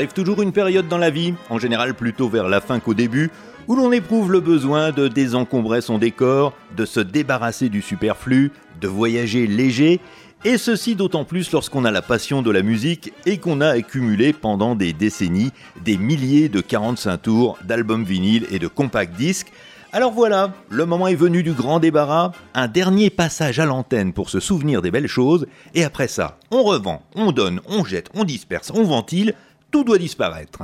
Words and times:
arrive 0.00 0.12
toujours 0.14 0.40
une 0.40 0.52
période 0.52 0.88
dans 0.88 0.96
la 0.96 1.10
vie, 1.10 1.34
en 1.50 1.58
général 1.58 1.92
plutôt 1.92 2.30
vers 2.30 2.48
la 2.48 2.62
fin 2.62 2.80
qu'au 2.80 2.94
début, 2.94 3.30
où 3.68 3.76
l'on 3.76 3.92
éprouve 3.92 4.32
le 4.32 4.40
besoin 4.40 4.92
de 4.92 5.08
désencombrer 5.08 5.82
son 5.82 5.98
décor, 5.98 6.54
de 6.74 6.86
se 6.86 7.00
débarrasser 7.00 7.68
du 7.68 7.82
superflu, 7.82 8.50
de 8.80 8.88
voyager 8.88 9.46
léger, 9.46 10.00
et 10.46 10.56
ceci 10.56 10.94
d'autant 10.94 11.24
plus 11.24 11.52
lorsqu'on 11.52 11.84
a 11.84 11.90
la 11.90 12.00
passion 12.00 12.40
de 12.40 12.50
la 12.50 12.62
musique 12.62 13.12
et 13.26 13.36
qu'on 13.36 13.60
a 13.60 13.68
accumulé 13.68 14.32
pendant 14.32 14.74
des 14.74 14.94
décennies 14.94 15.52
des 15.84 15.98
milliers 15.98 16.48
de 16.48 16.62
45 16.62 17.18
tours 17.18 17.58
d'albums 17.62 18.04
vinyles 18.04 18.46
et 18.50 18.58
de 18.58 18.68
compact 18.68 19.14
disques. 19.18 19.52
Alors 19.92 20.12
voilà, 20.12 20.54
le 20.70 20.86
moment 20.86 21.08
est 21.08 21.14
venu 21.14 21.42
du 21.42 21.52
grand 21.52 21.78
débarras, 21.78 22.32
un 22.54 22.68
dernier 22.68 23.10
passage 23.10 23.58
à 23.58 23.66
l'antenne 23.66 24.14
pour 24.14 24.30
se 24.30 24.40
souvenir 24.40 24.80
des 24.80 24.90
belles 24.90 25.08
choses, 25.08 25.46
et 25.74 25.84
après 25.84 26.08
ça, 26.08 26.38
on 26.50 26.62
revend, 26.62 27.02
on 27.16 27.32
donne, 27.32 27.60
on 27.68 27.84
jette, 27.84 28.08
on 28.14 28.24
disperse, 28.24 28.72
on 28.74 28.84
ventile, 28.84 29.34
tout 29.70 29.84
doit 29.84 29.98
disparaître. 29.98 30.62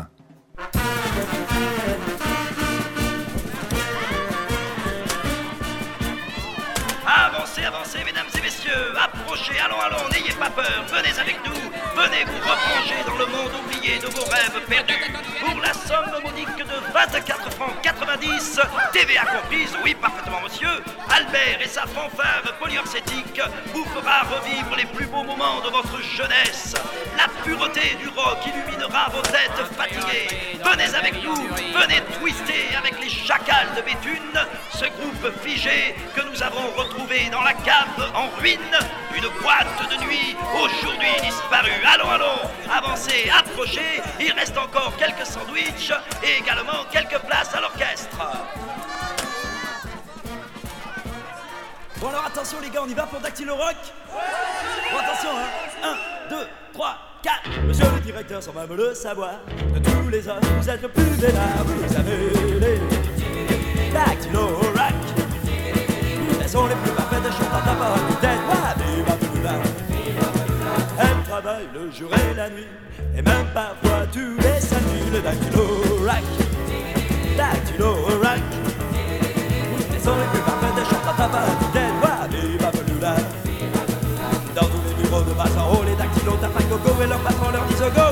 Allons, 9.62 9.80
allons, 9.80 10.08
n'ayez 10.08 10.32
pas 10.32 10.50
peur, 10.50 10.84
venez 10.88 11.18
avec 11.18 11.36
nous, 11.44 11.52
venez 11.94 12.24
vous 12.24 12.38
replonger 12.38 13.04
dans 13.06 13.18
le 13.18 13.26
monde 13.26 13.52
oublié 13.64 13.98
de 13.98 14.06
vos 14.06 14.24
rêves 14.24 14.60
perdus. 14.68 14.94
Pour 15.40 15.60
la 15.60 15.74
somme 15.74 16.22
modique 16.22 16.56
de 16.56 16.92
24 16.92 17.50
francs 17.52 17.74
90, 17.82 18.60
TVA 18.92 19.24
comprise, 19.26 19.76
oui, 19.84 19.94
parfaitement, 19.94 20.40
monsieur, 20.42 20.82
Albert 21.10 21.60
et 21.62 21.68
sa 21.68 21.82
fanfare 21.82 22.42
polyorcétique 22.58 23.40
vous 23.74 23.84
fera 23.84 24.22
revivre 24.22 24.74
les 24.76 24.86
plus 24.86 25.06
beaux 25.06 25.22
moments 25.22 25.60
de 25.60 25.70
votre 25.70 26.00
jeunesse. 26.02 26.74
La 27.16 27.28
pureté 27.44 27.96
du 28.00 28.08
rock 28.08 28.38
illuminera 28.46 29.10
vos 29.10 29.22
têtes 29.22 29.64
fatiguées. 29.76 30.58
Venez 30.64 30.94
avec 30.94 31.22
nous, 31.22 31.34
venez 31.34 32.00
twister 32.18 32.74
avec 32.76 33.00
les 33.02 33.10
chacals 33.10 33.74
de 33.76 33.82
Béthune, 33.82 34.40
ce 34.70 34.86
groupe 34.86 35.42
figé 35.44 35.94
que 36.14 36.22
nous 36.22 36.42
avons 36.42 36.70
retrouvé 36.76 37.28
dans 37.30 37.42
la 37.42 37.52
cave 37.52 38.10
en 38.14 38.28
ruine 38.40 38.78
boîte 39.40 39.90
de 39.90 40.04
nuit 40.04 40.36
aujourd'hui 40.62 41.08
disparue. 41.22 41.70
Allons, 41.84 42.10
allons, 42.10 42.40
avancez, 42.70 43.30
approchez, 43.36 44.02
il 44.20 44.32
reste 44.32 44.56
encore 44.56 44.92
quelques 44.96 45.26
sandwichs 45.26 45.92
et 46.22 46.40
également 46.40 46.84
quelques 46.90 47.18
places 47.20 47.54
à 47.54 47.60
l'orchestre. 47.60 48.18
Bon 51.98 52.08
alors 52.08 52.26
attention 52.26 52.58
les 52.60 52.70
gars, 52.70 52.80
on 52.84 52.88
y 52.88 52.94
va 52.94 53.04
pour 53.04 53.20
Dactylo 53.20 53.54
Rock? 53.54 53.76
Bon 54.92 54.98
attention 54.98 55.30
hein. 55.82 55.96
1, 56.28 56.30
2, 56.30 56.36
3, 56.74 56.98
4 57.22 57.34
Monsieur 57.66 57.86
le 57.94 58.00
directeur 58.00 58.42
sans 58.42 58.52
même 58.52 58.74
le 58.76 58.94
savoir 58.94 59.30
De 59.74 59.78
tous 59.78 60.08
les 60.10 60.28
hommes, 60.28 60.40
vous 60.60 60.70
êtes 60.70 60.82
le 60.82 60.88
plus 60.88 61.04
vénard 61.04 61.64
Vous 61.64 61.96
avez 61.96 62.60
les 62.60 63.90
Dactylo 63.92 64.46
Rock. 64.46 64.94
Elles 66.42 66.48
sont 66.48 66.66
les 66.66 66.74
plus 66.74 66.92
parfaites 66.92 67.24
à 67.24 68.20
tête 68.20 68.36
Travaillent 71.36 71.68
le 71.74 71.90
jour 71.90 72.08
et 72.14 72.34
la 72.34 72.48
nuit. 72.48 72.64
Et 73.14 73.20
même 73.20 73.46
parfois 73.52 74.06
tous 74.10 74.38
les 74.38 74.58
samedis 74.58 75.10
Le 75.12 75.20
Dactylo 75.20 75.64
Rock 76.00 76.24
Dactylo 77.36 77.92
Rock 77.92 78.40
Elles 79.92 80.00
sont 80.00 80.16
les 80.16 80.28
plus 80.32 80.40
parfaites 80.40 80.76
de 80.76 80.84
chantant 80.88 81.10
à 81.10 81.28
part 81.28 81.42
à 81.42 81.68
tête 81.74 81.92
Ah, 82.02 82.26
viva 82.30 82.70
viva 82.86 83.16
Dans 84.54 84.66
tous 84.66 84.80
les 84.88 85.02
bureaux 85.02 85.20
de 85.24 85.34
bas 85.34 85.44
en 85.60 85.74
haut 85.74 85.84
Les 85.84 85.94
dactylos 85.96 86.38
tapent 86.40 86.68
coco 86.70 87.02
Et 87.02 87.06
leur 87.06 87.18
patron 87.18 87.50
leur 87.50 87.66
dit 87.66 87.74
go 87.74 88.02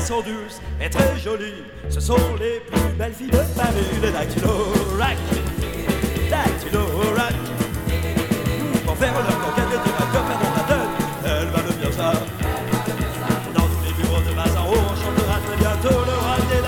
sont 0.00 0.20
douces 0.20 0.60
et 0.82 0.90
très 0.90 1.18
jolies. 1.18 1.64
Ce 1.94 2.00
sont 2.00 2.18
les 2.40 2.58
plus 2.58 2.92
belles 2.98 3.12
filles 3.12 3.30
de 3.30 3.38
Paris. 3.56 3.86
Les 4.02 4.10
dactylo 4.10 4.50
rack, 4.98 5.16
dactylo 6.28 6.80
rack. 7.16 7.36
Pour 8.84 8.96
faire 8.96 9.12
leur 9.12 9.38
conquête, 9.38 9.70
vas 9.70 9.78
te 9.78 9.88
faire 10.10 10.40
dans 10.42 10.54
la 10.56 10.64
tête. 10.66 10.92
Elles 11.24 11.50
valent 11.50 11.76
bien 11.80 11.92
ça. 11.92 12.12
Dans 13.54 13.62
tous 13.62 13.82
les 13.86 13.92
bureaux 13.92 14.22
de 14.22 14.32
haut, 14.66 14.82
on 14.90 14.96
chantera 14.96 15.38
très 15.46 15.56
bientôt 15.56 16.00
le 16.04 16.14
rap 16.18 16.42
des. 16.48 16.62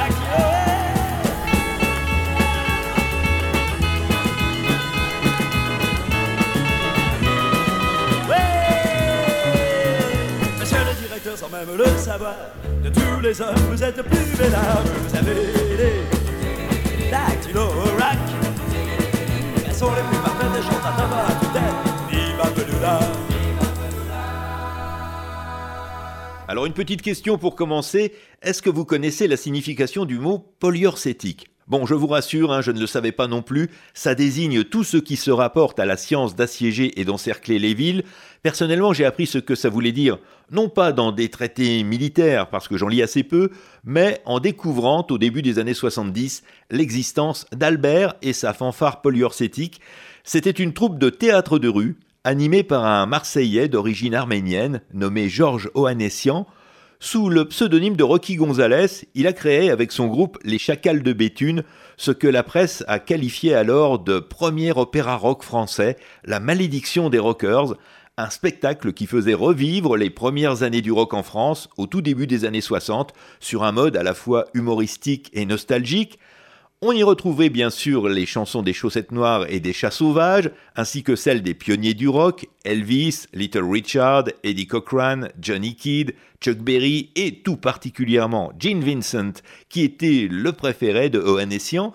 Ouais 8.28 8.47
Monsieur 10.60 10.78
le 10.78 10.94
directeur, 11.03 11.36
sans 11.36 11.48
même 11.48 11.76
le 11.76 11.86
savoir, 11.98 12.36
Alors 26.47 26.66
une 26.66 26.75
petite 26.75 27.00
question 27.00 27.38
pour 27.38 27.56
commencer, 27.56 28.12
est-ce 28.43 28.60
que 28.60 28.71
vous 28.71 28.84
connaissez 28.84 29.28
la 29.28 29.37
signification 29.37 30.04
du 30.04 30.19
mot 30.19 30.54
polyurcétique 30.60 31.48
Bon, 31.69 31.84
je 31.84 31.94
vous 31.94 32.06
rassure, 32.06 32.53
hein, 32.53 32.60
je 32.60 32.71
ne 32.71 32.78
le 32.78 32.87
savais 32.87 33.10
pas 33.10 33.27
non 33.27 33.43
plus, 33.43 33.71
ça 33.93 34.15
désigne 34.15 34.62
tout 34.62 34.84
ce 34.84 34.98
qui 34.98 35.16
se 35.16 35.33
rapporte 35.33 35.81
à 35.81 35.84
la 35.84 35.97
science 35.97 36.37
d'assiéger 36.37 37.00
et 37.00 37.04
d'encercler 37.04 37.59
les 37.59 37.75
villes. 37.75 38.04
Personnellement, 38.47 38.93
j'ai 38.93 39.05
appris 39.05 39.27
ce 39.27 39.39
que 39.39 39.57
ça 39.57 39.69
voulait 39.69 39.91
dire, 39.91 40.19
non 40.53 40.69
pas 40.69 40.93
dans 40.93 41.11
des 41.11 41.31
traités 41.31 41.83
militaires, 41.83 42.49
parce 42.49 42.69
que 42.69 42.77
j'en 42.77 42.87
lis 42.87 43.03
assez 43.03 43.25
peu, 43.25 43.51
mais 43.84 44.21
en 44.25 44.39
découvrant 44.39 45.05
au 45.11 45.19
début 45.19 45.43
des 45.43 45.59
années 45.59 45.75
70 45.75 46.45
l'existence 46.71 47.47
d'Albert 47.51 48.15
et 48.23 48.33
sa 48.33 48.53
fanfare 48.53 49.03
polyurcétique. 49.03 49.81
C'était 50.23 50.53
une 50.53 50.75
troupe 50.75 51.01
de 51.01 51.11
théâtre 51.11 51.59
de 51.59 51.67
rue, 51.67 51.97
animée 52.23 52.62
par 52.62 52.84
un 52.84 53.05
Marseillais 53.07 53.67
d'origine 53.67 54.15
arménienne 54.15 54.81
nommé 54.95 55.28
Georges 55.28 55.69
Ohanessian. 55.75 56.47
Sous 57.01 57.28
le 57.28 57.47
pseudonyme 57.47 57.97
de 57.97 58.05
Rocky 58.05 58.37
Gonzalez, 58.37 59.09
il 59.17 59.27
a 59.27 59.33
créé 59.33 59.71
avec 59.71 59.91
son 59.91 60.07
groupe 60.07 60.39
Les 60.45 60.59
Chacals 60.59 61.03
de 61.03 61.13
Béthune 61.13 61.65
ce 61.97 62.13
que 62.13 62.28
la 62.28 62.45
presse 62.45 62.84
a 62.87 63.01
qualifié 63.01 63.55
alors 63.55 63.99
de 63.99 64.21
premier 64.21 64.71
opéra 64.71 65.17
rock 65.17 65.43
français, 65.43 65.97
La 66.25 66.39
malédiction 66.39 67.11
des 67.11 67.19
rockers, 67.19 67.75
un 68.19 68.31
spectacle 68.31 68.94
qui 68.94 69.06
faisait 69.06 69.34
revivre 69.34 69.97
les 69.99 70.09
premières 70.09 70.62
années 70.62 70.81
du 70.81 70.91
rock 70.91 71.12
en 71.12 71.22
France 71.22 71.69
au 71.77 71.87
tout 71.87 72.00
début 72.00 72.27
des 72.27 72.47
années 72.47 72.62
60 72.62 73.12
sur 73.41 73.62
un 73.62 73.72
mode 73.72 73.94
à 73.94 74.03
la 74.03 74.15
fois 74.15 74.47
humoristique 74.54 75.28
et 75.34 75.44
nostalgique. 75.44 76.19
On 76.81 76.93
y 76.93 77.03
retrouvait 77.03 77.50
bien 77.50 77.69
sûr 77.69 78.09
les 78.09 78.25
chansons 78.25 78.62
des 78.62 78.72
chaussettes 78.72 79.12
noires 79.12 79.44
et 79.50 79.60
des 79.60 79.75
chats 79.75 79.91
sauvages, 79.91 80.50
ainsi 80.77 81.03
que 81.03 81.15
celles 81.15 81.42
des 81.42 81.53
pionniers 81.53 81.92
du 81.92 82.09
rock, 82.09 82.47
Elvis, 82.65 83.27
Little 83.34 83.71
Richard, 83.71 84.24
Eddie 84.42 84.66
Cochran, 84.66 85.28
Johnny 85.39 85.74
Kidd, 85.74 86.15
Chuck 86.41 86.59
Berry 86.59 87.10
et 87.16 87.42
tout 87.42 87.57
particulièrement 87.57 88.51
Gene 88.59 88.83
Vincent, 88.83 89.42
qui 89.68 89.83
était 89.83 90.27
le 90.30 90.53
préféré 90.53 91.10
de 91.10 91.18
Ohanessian. 91.18 91.92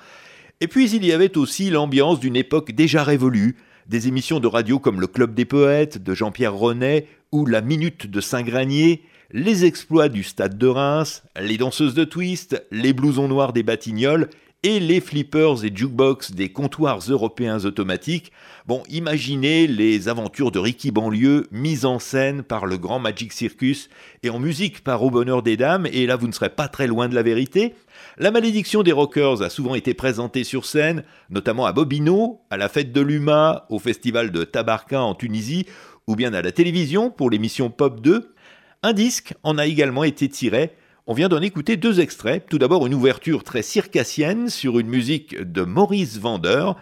Et 0.62 0.68
puis 0.68 0.92
il 0.92 1.04
y 1.04 1.14
avait 1.14 1.36
aussi 1.36 1.72
l'ambiance 1.72 2.20
d'une 2.20 2.36
époque 2.36 2.74
déjà 2.74 3.04
révolue, 3.04 3.58
des 3.88 4.08
émissions 4.08 4.40
de 4.40 4.48
radio 4.48 4.80
comme 4.80 5.02
le 5.02 5.08
Club 5.08 5.34
des 5.34 5.46
Poètes 5.46 6.02
de 6.02 6.14
Jean-Pierre 6.14 6.54
Ronet 6.54 7.08
ou 7.32 7.46
La 7.46 7.62
Minute 7.62 8.08
de 8.08 8.22
Saint-Granier, 8.22 9.04
les 9.32 9.66
exploits 9.66 10.10
du 10.10 10.24
Stade 10.24 10.58
de 10.58 10.68
Reims, 10.68 11.24
les 11.40 11.58
danseuses 11.58 11.94
de 11.94 12.04
twist, 12.04 12.62
les 12.72 12.94
blousons 12.94 13.28
noirs 13.28 13.54
des 13.54 13.64
Batignolles 13.64 14.30
et 14.64 14.80
les 14.80 15.02
flippers 15.02 15.66
et 15.66 15.72
jukebox 15.74 16.34
des 16.34 16.50
comptoirs 16.50 17.00
européens 17.10 17.66
automatiques. 17.66 18.32
Bon, 18.68 18.84
imaginez 18.90 19.66
les 19.66 20.08
aventures 20.08 20.52
de 20.52 20.60
Ricky 20.60 20.92
Banlieue 20.92 21.48
mises 21.52 21.86
en 21.86 21.98
scène 21.98 22.44
par 22.44 22.68
le 22.68 22.78
grand 22.78 23.00
Magic 23.00 23.34
Circus 23.34 23.90
et 24.22 24.30
en 24.30 24.40
musique 24.40 24.84
par 24.84 25.02
Au 25.02 25.10
Bonheur 25.10 25.42
des 25.42 25.58
Dames, 25.58 25.88
et 25.92 26.06
là 26.06 26.16
vous 26.16 26.28
ne 26.28 26.32
serez 26.32 26.50
pas 26.50 26.68
très 26.68 26.86
loin 26.86 27.10
de 27.10 27.16
la 27.16 27.24
vérité. 27.24 27.74
La 28.22 28.30
malédiction 28.30 28.84
des 28.84 28.92
rockers 28.92 29.42
a 29.42 29.50
souvent 29.50 29.74
été 29.74 29.96
présentée 29.96 30.44
sur 30.44 30.68
scène, 30.68 31.04
notamment 31.32 31.66
à 31.66 31.74
Bobino, 31.74 32.42
à 32.52 32.58
la 32.58 32.70
fête 32.70 32.92
de 32.92 33.02
l'UMA, 33.02 33.66
au 33.72 33.80
festival 33.80 34.30
de 34.30 34.44
Tabarka 34.44 35.02
en 35.02 35.16
Tunisie, 35.16 35.66
ou 36.06 36.16
bien 36.16 36.32
à 36.36 36.44
la 36.44 36.52
télévision 36.52 37.10
pour 37.10 37.32
l'émission 37.32 37.72
Pop 37.72 38.00
2. 38.00 38.36
Un 38.84 38.94
disque 38.94 39.34
en 39.42 39.58
a 39.58 39.66
également 39.66 40.04
été 40.04 40.30
tiré 40.30 40.76
on 41.08 41.14
vient 41.14 41.30
d'en 41.30 41.42
écouter 41.42 41.78
deux 41.78 42.00
extraits. 42.00 42.46
Tout 42.48 42.60
d'abord 42.60 42.86
une 42.86 42.94
ouverture 42.94 43.44
très 43.44 43.64
circassienne 43.64 44.50
sur 44.50 44.80
une 44.80 44.88
musique 44.88 45.36
de 45.36 45.64
Maurice 45.64 46.20
Vendeur, 46.20 46.78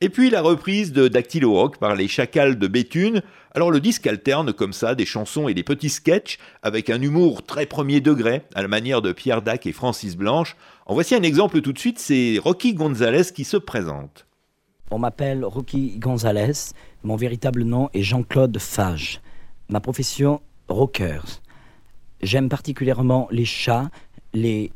et 0.00 0.08
puis 0.08 0.30
la 0.30 0.40
reprise 0.40 0.92
de 0.92 1.08
Dactylo 1.08 1.52
Rock 1.52 1.78
par 1.78 1.94
les 1.94 2.08
Chacals 2.08 2.58
de 2.58 2.66
Béthune. 2.66 3.22
Alors 3.54 3.70
le 3.70 3.80
disque 3.80 4.06
alterne 4.06 4.52
comme 4.52 4.72
ça 4.72 4.94
des 4.94 5.04
chansons 5.04 5.48
et 5.48 5.54
des 5.54 5.62
petits 5.62 5.90
sketchs 5.90 6.38
avec 6.62 6.88
un 6.88 7.02
humour 7.02 7.42
très 7.42 7.66
premier 7.66 8.00
degré, 8.00 8.42
à 8.54 8.62
la 8.62 8.68
manière 8.68 9.02
de 9.02 9.12
Pierre 9.12 9.42
Dac 9.42 9.66
et 9.66 9.72
Francis 9.72 10.16
Blanche. 10.16 10.56
En 10.86 10.94
voici 10.94 11.14
un 11.14 11.22
exemple 11.22 11.60
tout 11.60 11.72
de 11.72 11.78
suite, 11.78 11.98
c'est 11.98 12.38
Rocky 12.42 12.74
Gonzalez 12.74 13.24
qui 13.34 13.44
se 13.44 13.58
présente. 13.58 14.26
On 14.90 14.98
m'appelle 14.98 15.44
Rocky 15.44 15.98
Gonzalez. 15.98 16.72
Mon 17.04 17.16
véritable 17.16 17.62
nom 17.62 17.90
est 17.92 18.02
Jean-Claude 18.02 18.58
Fage. 18.58 19.20
Ma 19.68 19.80
profession, 19.80 20.40
rockers. 20.68 21.40
J'aime 22.22 22.48
particulièrement 22.48 23.28
les 23.30 23.44
chats, 23.44 23.90
les 24.32 24.72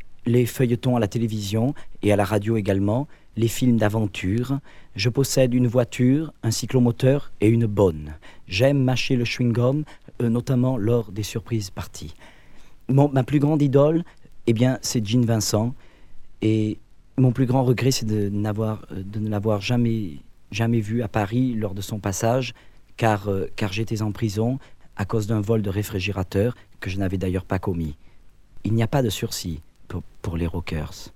feuilletons 0.46 0.96
à 0.96 1.00
la 1.00 1.08
télévision 1.08 1.74
et 2.02 2.12
à 2.12 2.16
la 2.16 2.24
radio 2.24 2.56
également, 2.56 3.08
les 3.36 3.48
films 3.48 3.76
d'aventure. 3.76 4.58
Je 4.96 5.08
possède 5.08 5.54
une 5.54 5.66
voiture, 5.66 6.32
un 6.42 6.50
cyclomoteur 6.50 7.32
et 7.40 7.48
une 7.48 7.66
bonne. 7.66 8.14
J'aime 8.46 8.82
mâcher 8.82 9.16
le 9.16 9.24
chewing-gum, 9.24 9.84
euh, 10.22 10.28
notamment 10.28 10.76
lors 10.76 11.10
des 11.12 11.22
surprises 11.22 11.70
parties. 11.70 12.14
ma 12.88 13.24
plus 13.24 13.38
grande 13.38 13.62
idole, 13.62 14.04
eh 14.46 14.52
bien, 14.52 14.78
c'est 14.82 15.04
Jean 15.04 15.24
Vincent. 15.24 15.74
Et 16.42 16.78
mon 17.16 17.32
plus 17.32 17.46
grand 17.46 17.64
regret, 17.64 17.90
c'est 17.90 18.06
de, 18.06 18.30
euh, 18.30 18.76
de 18.90 19.18
ne 19.18 19.28
l'avoir 19.28 19.60
jamais, 19.60 20.18
jamais 20.50 20.80
vu 20.80 21.02
à 21.02 21.08
Paris 21.08 21.54
lors 21.54 21.74
de 21.74 21.80
son 21.80 21.98
passage, 21.98 22.54
car, 22.96 23.28
euh, 23.28 23.48
car 23.56 23.72
j'étais 23.72 24.02
en 24.02 24.12
prison 24.12 24.58
à 24.96 25.04
cause 25.04 25.26
d'un 25.26 25.40
vol 25.40 25.62
de 25.62 25.70
réfrigérateur 25.70 26.54
que 26.80 26.90
je 26.90 26.98
n'avais 26.98 27.18
d'ailleurs 27.18 27.44
pas 27.44 27.58
commis. 27.58 27.96
Il 28.64 28.74
n'y 28.74 28.82
a 28.82 28.86
pas 28.86 29.02
de 29.02 29.10
sursis 29.10 29.60
pour, 29.88 30.02
pour 30.22 30.36
les 30.36 30.46
rockers. 30.46 31.12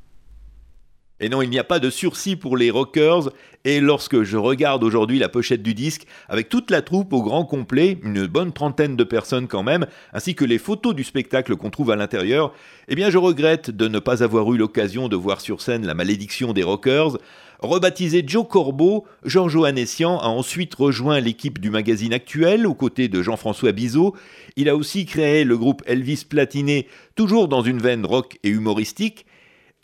Et 1.21 1.29
non, 1.29 1.43
il 1.43 1.51
n'y 1.51 1.59
a 1.59 1.65
pas 1.65 1.81
de 1.81 1.91
sursis 1.91 2.37
pour 2.37 2.57
les 2.57 2.71
rockers. 2.71 3.31
Et 3.65 3.81
lorsque 3.81 4.23
je 4.23 4.37
regarde 4.37 4.85
aujourd'hui 4.85 5.19
la 5.19 5.29
pochette 5.29 5.63
du 5.63 5.75
disque, 5.75 6.07
avec 6.29 6.49
toute 6.49 6.71
la 6.71 6.81
troupe 6.81 7.13
au 7.13 7.23
grand 7.23 7.45
complet, 7.45 7.99
une 8.05 8.27
bonne 8.27 8.53
trentaine 8.53 8.95
de 8.95 9.05
personnes 9.05 9.49
quand 9.49 9.65
même, 9.65 9.87
ainsi 10.13 10.37
que 10.37 10.45
les 10.45 10.59
photos 10.59 10.95
du 10.95 11.03
spectacle 11.03 11.57
qu'on 11.57 11.71
trouve 11.71 11.91
à 11.91 11.97
l'intérieur, 11.97 12.53
eh 12.87 12.95
bien 12.95 13.11
je 13.11 13.19
regrette 13.19 13.71
de 13.71 13.89
ne 13.89 13.99
pas 13.99 14.23
avoir 14.23 14.53
eu 14.53 14.59
l'occasion 14.59 15.09
de 15.09 15.17
voir 15.17 15.41
sur 15.41 15.61
scène 15.61 15.87
la 15.87 15.95
malédiction 15.95 16.53
des 16.53 16.63
rockers. 16.63 17.19
Rebaptisé 17.61 18.23
Joe 18.25 18.47
Corbeau, 18.49 19.05
Jean 19.25 19.49
Joannessian 19.49 20.21
a 20.21 20.29
ensuite 20.29 20.77
rejoint 20.77 21.19
l'équipe 21.19 21.59
du 21.59 21.71
magazine 21.71 22.13
actuel 22.13 22.65
aux 22.65 22.75
côtés 22.75 23.09
de 23.09 23.21
Jean-François 23.21 23.73
Bizot. 23.73 24.15
Il 24.55 24.69
a 24.69 24.77
aussi 24.77 25.05
créé 25.05 25.43
le 25.43 25.59
groupe 25.59 25.83
Elvis 25.87 26.25
Platiné, 26.29 26.87
toujours 27.17 27.49
dans 27.49 27.63
une 27.63 27.81
veine 27.81 28.07
rock 28.07 28.39
et 28.45 28.51
humoristique. 28.51 29.27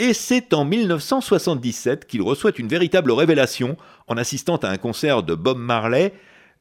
Et 0.01 0.13
c'est 0.13 0.55
en 0.55 0.65
1977 0.65 2.07
qu'il 2.07 2.23
reçoit 2.23 2.51
une 2.59 2.67
véritable 2.67 3.13
révélation 3.13 3.77
en 4.09 4.17
assistant 4.17 4.57
à 4.57 4.69
un 4.69 4.77
concert 4.77 5.23
de 5.23 5.37
Bob 5.37 5.57
Marley. 5.57 6.13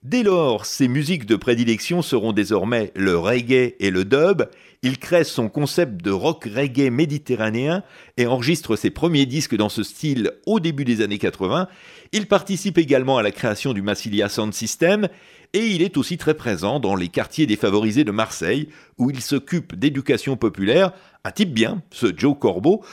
Dès 0.04 0.22
lors, 0.22 0.68
ses 0.68 0.88
musiques 0.88 1.26
de 1.26 1.36
prédilection 1.36 2.04
seront 2.04 2.32
désormais 2.32 2.92
le 2.94 3.18
reggae 3.18 3.74
et 3.80 3.90
le 3.90 4.06
dub. 4.06 4.44
Il 4.84 5.00
crée 5.00 5.24
son 5.24 5.50
concept 5.50 6.04
de 6.04 6.12
rock 6.12 6.44
reggae 6.44 6.92
méditerranéen 6.92 7.84
et 8.18 8.28
enregistre 8.28 8.76
ses 8.76 8.92
premiers 8.92 9.26
disques 9.26 9.56
dans 9.56 9.70
ce 9.70 9.82
style 9.82 10.34
au 10.46 10.60
début 10.60 10.86
des 10.86 11.02
années 11.02 11.18
80. 11.18 11.68
Il 12.12 12.28
participe 12.28 12.78
également 12.78 13.18
à 13.18 13.24
la 13.24 13.32
création 13.32 13.74
du 13.74 13.82
Massilia 13.82 14.30
Sound 14.30 14.54
System 14.54 15.08
et 15.54 15.68
il 15.68 15.84
est 15.84 15.98
aussi 15.98 16.18
très 16.18 16.34
présent 16.34 16.80
dans 16.80 16.96
les 16.96 17.10
quartiers 17.10 17.46
défavorisés 17.46 18.04
de 18.04 18.12
Marseille, 18.12 18.70
où 18.98 19.12
il 19.12 19.22
s'occupe 19.22 19.76
d'éducation 19.76 20.36
populaire, 20.36 20.92
un 21.24 21.32
type 21.32 21.54
bien, 21.54 21.84
ce 21.92 22.08
Joe 22.16 22.36
Corbeau. 22.38 22.84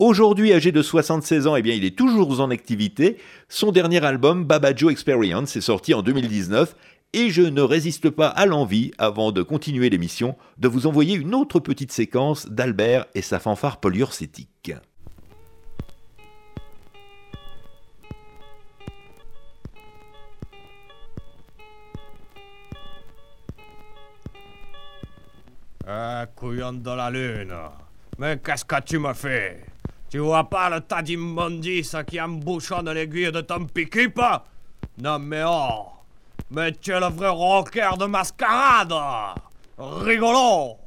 Aujourd'hui 0.00 0.52
âgé 0.52 0.72
de 0.72 0.82
76 0.82 1.46
ans, 1.46 1.56
eh 1.56 1.62
bien, 1.62 1.74
il 1.74 1.84
est 1.84 1.96
toujours 1.96 2.40
en 2.40 2.50
activité. 2.50 3.18
Son 3.48 3.70
dernier 3.70 4.04
album, 4.04 4.44
Baba 4.44 4.74
Joe 4.74 4.90
Experience, 4.90 5.56
est 5.56 5.60
sorti 5.60 5.94
en 5.94 6.02
2019 6.02 6.74
et 7.14 7.30
je 7.30 7.42
ne 7.42 7.62
résiste 7.62 8.10
pas 8.10 8.28
à 8.28 8.46
l'envie, 8.46 8.90
avant 8.98 9.32
de 9.32 9.42
continuer 9.42 9.88
l'émission, 9.88 10.36
de 10.58 10.68
vous 10.68 10.86
envoyer 10.86 11.14
une 11.14 11.34
autre 11.34 11.60
petite 11.60 11.92
séquence 11.92 12.48
d'Albert 12.48 13.06
et 13.14 13.22
sa 13.22 13.38
fanfare 13.38 13.80
polyurcétique. 13.80 14.72
Ah, 25.90 26.26
couillon 26.36 26.74
de 26.74 26.90
la 26.90 27.10
lune. 27.10 27.54
Mais 28.18 28.38
qu'est-ce 28.44 28.62
que 28.62 28.78
tu 28.82 28.98
me 28.98 29.14
fais 29.14 29.64
Tu 30.10 30.18
vois 30.18 30.44
pas 30.44 30.68
le 30.68 30.82
tas 30.82 31.00
d'immondices 31.00 31.96
qui 32.06 32.20
embouchonne 32.20 32.90
l'aiguille 32.90 33.32
de 33.32 33.40
ton 33.40 33.64
piquip? 33.64 34.20
Non 34.98 35.18
mais 35.18 35.44
oh 35.46 35.86
Mais 36.50 36.72
tu 36.72 36.90
es 36.90 37.00
le 37.00 37.06
vrai 37.06 37.28
rocker 37.28 37.96
de 37.96 38.04
mascarade. 38.04 38.92
Rigolo 39.78 40.77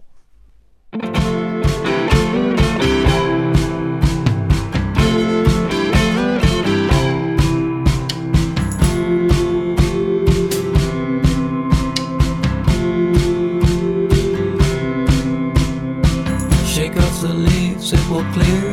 clear. 18.31 18.70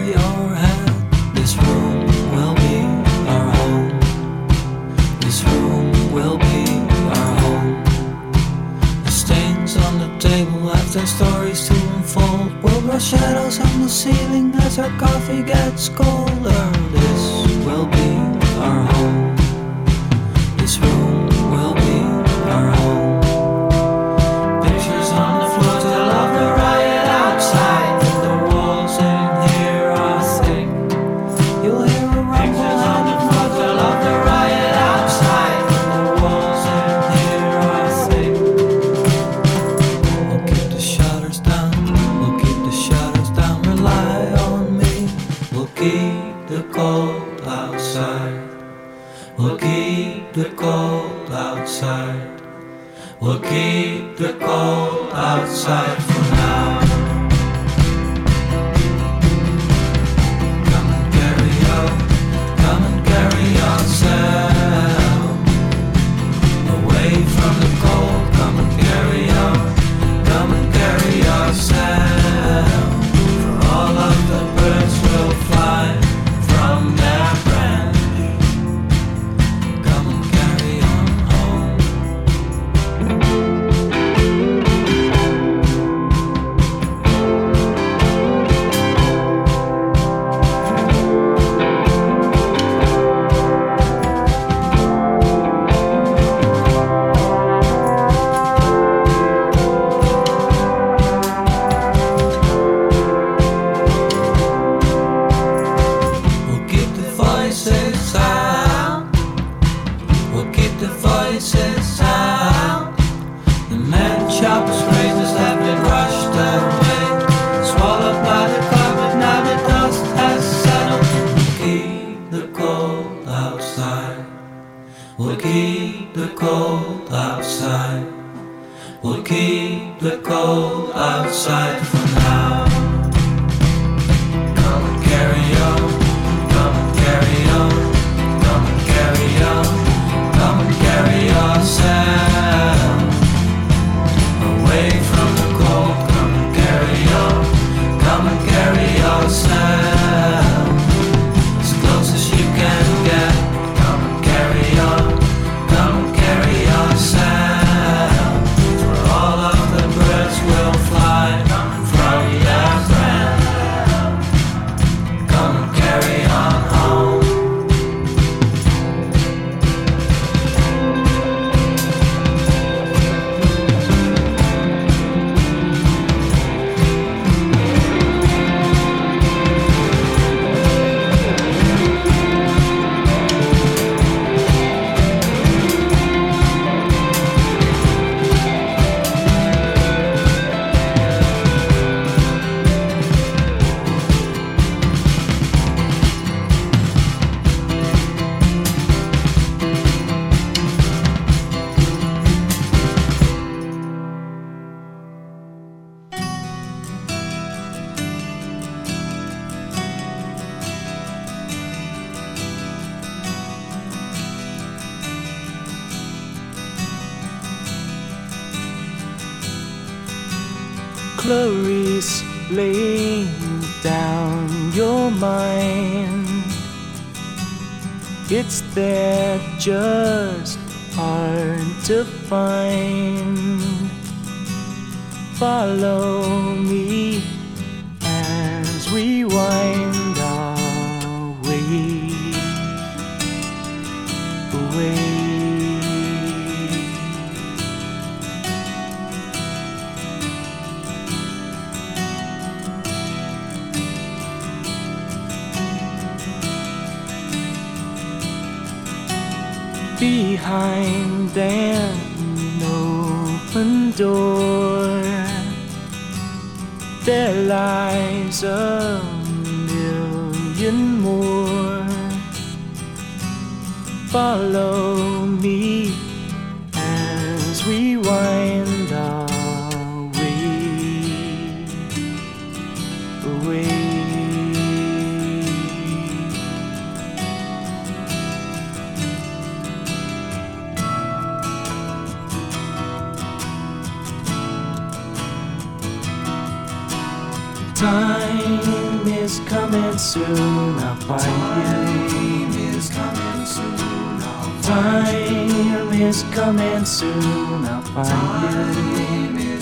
Time 297.78 299.06
is 299.06 299.38
coming 299.46 299.96
soon, 299.96 300.78
I'll 300.80 300.96
find 300.96 302.10
you. 302.12 302.48
Time 302.50 302.74
is 302.74 302.90
coming 302.90 303.46
soon, 303.46 304.20
I'll 304.20 304.62
find 304.62 305.44
Time 305.54 305.92
is 306.02 306.24
coming 306.34 306.84
soon, 306.84 307.64
I'll 307.66 307.82
find 307.82 309.40
you. 309.40 309.60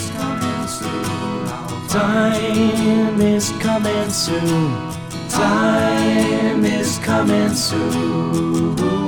Time 1.88 3.20
is 3.20 3.52
coming 3.60 4.10
soon. 4.10 4.96
Time 5.28 6.64
is 6.64 6.98
coming 6.98 7.54
soon. 7.54 9.05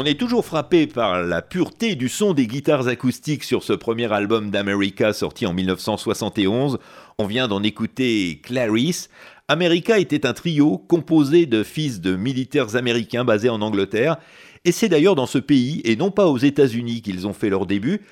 On 0.00 0.04
est 0.04 0.14
toujours 0.14 0.44
frappé 0.44 0.86
par 0.86 1.24
la 1.24 1.42
pureté 1.42 1.96
du 1.96 2.08
son 2.08 2.32
des 2.32 2.46
guitares 2.46 2.86
acoustiques 2.86 3.42
sur 3.42 3.64
ce 3.64 3.72
premier 3.72 4.12
album 4.12 4.48
d'America 4.48 5.12
sorti 5.12 5.44
en 5.44 5.52
1971. 5.52 6.78
On 7.18 7.26
vient 7.26 7.48
d'en 7.48 7.64
écouter 7.64 8.40
Clarice. 8.44 9.10
America 9.48 9.98
était 9.98 10.24
un 10.24 10.34
trio 10.34 10.78
composé 10.78 11.46
de 11.46 11.64
fils 11.64 12.00
de 12.00 12.14
militaires 12.14 12.76
américains 12.76 13.24
basés 13.24 13.48
en 13.48 13.60
Angleterre. 13.60 14.18
Et 14.64 14.70
c'est 14.70 14.88
d'ailleurs 14.88 15.16
dans 15.16 15.26
ce 15.26 15.38
pays, 15.38 15.80
et 15.84 15.96
non 15.96 16.12
pas 16.12 16.28
aux 16.28 16.38
États-Unis, 16.38 17.02
qu'ils 17.02 17.26
ont 17.26 17.32
fait 17.32 17.50
leur 17.50 17.66
début. 17.66 18.02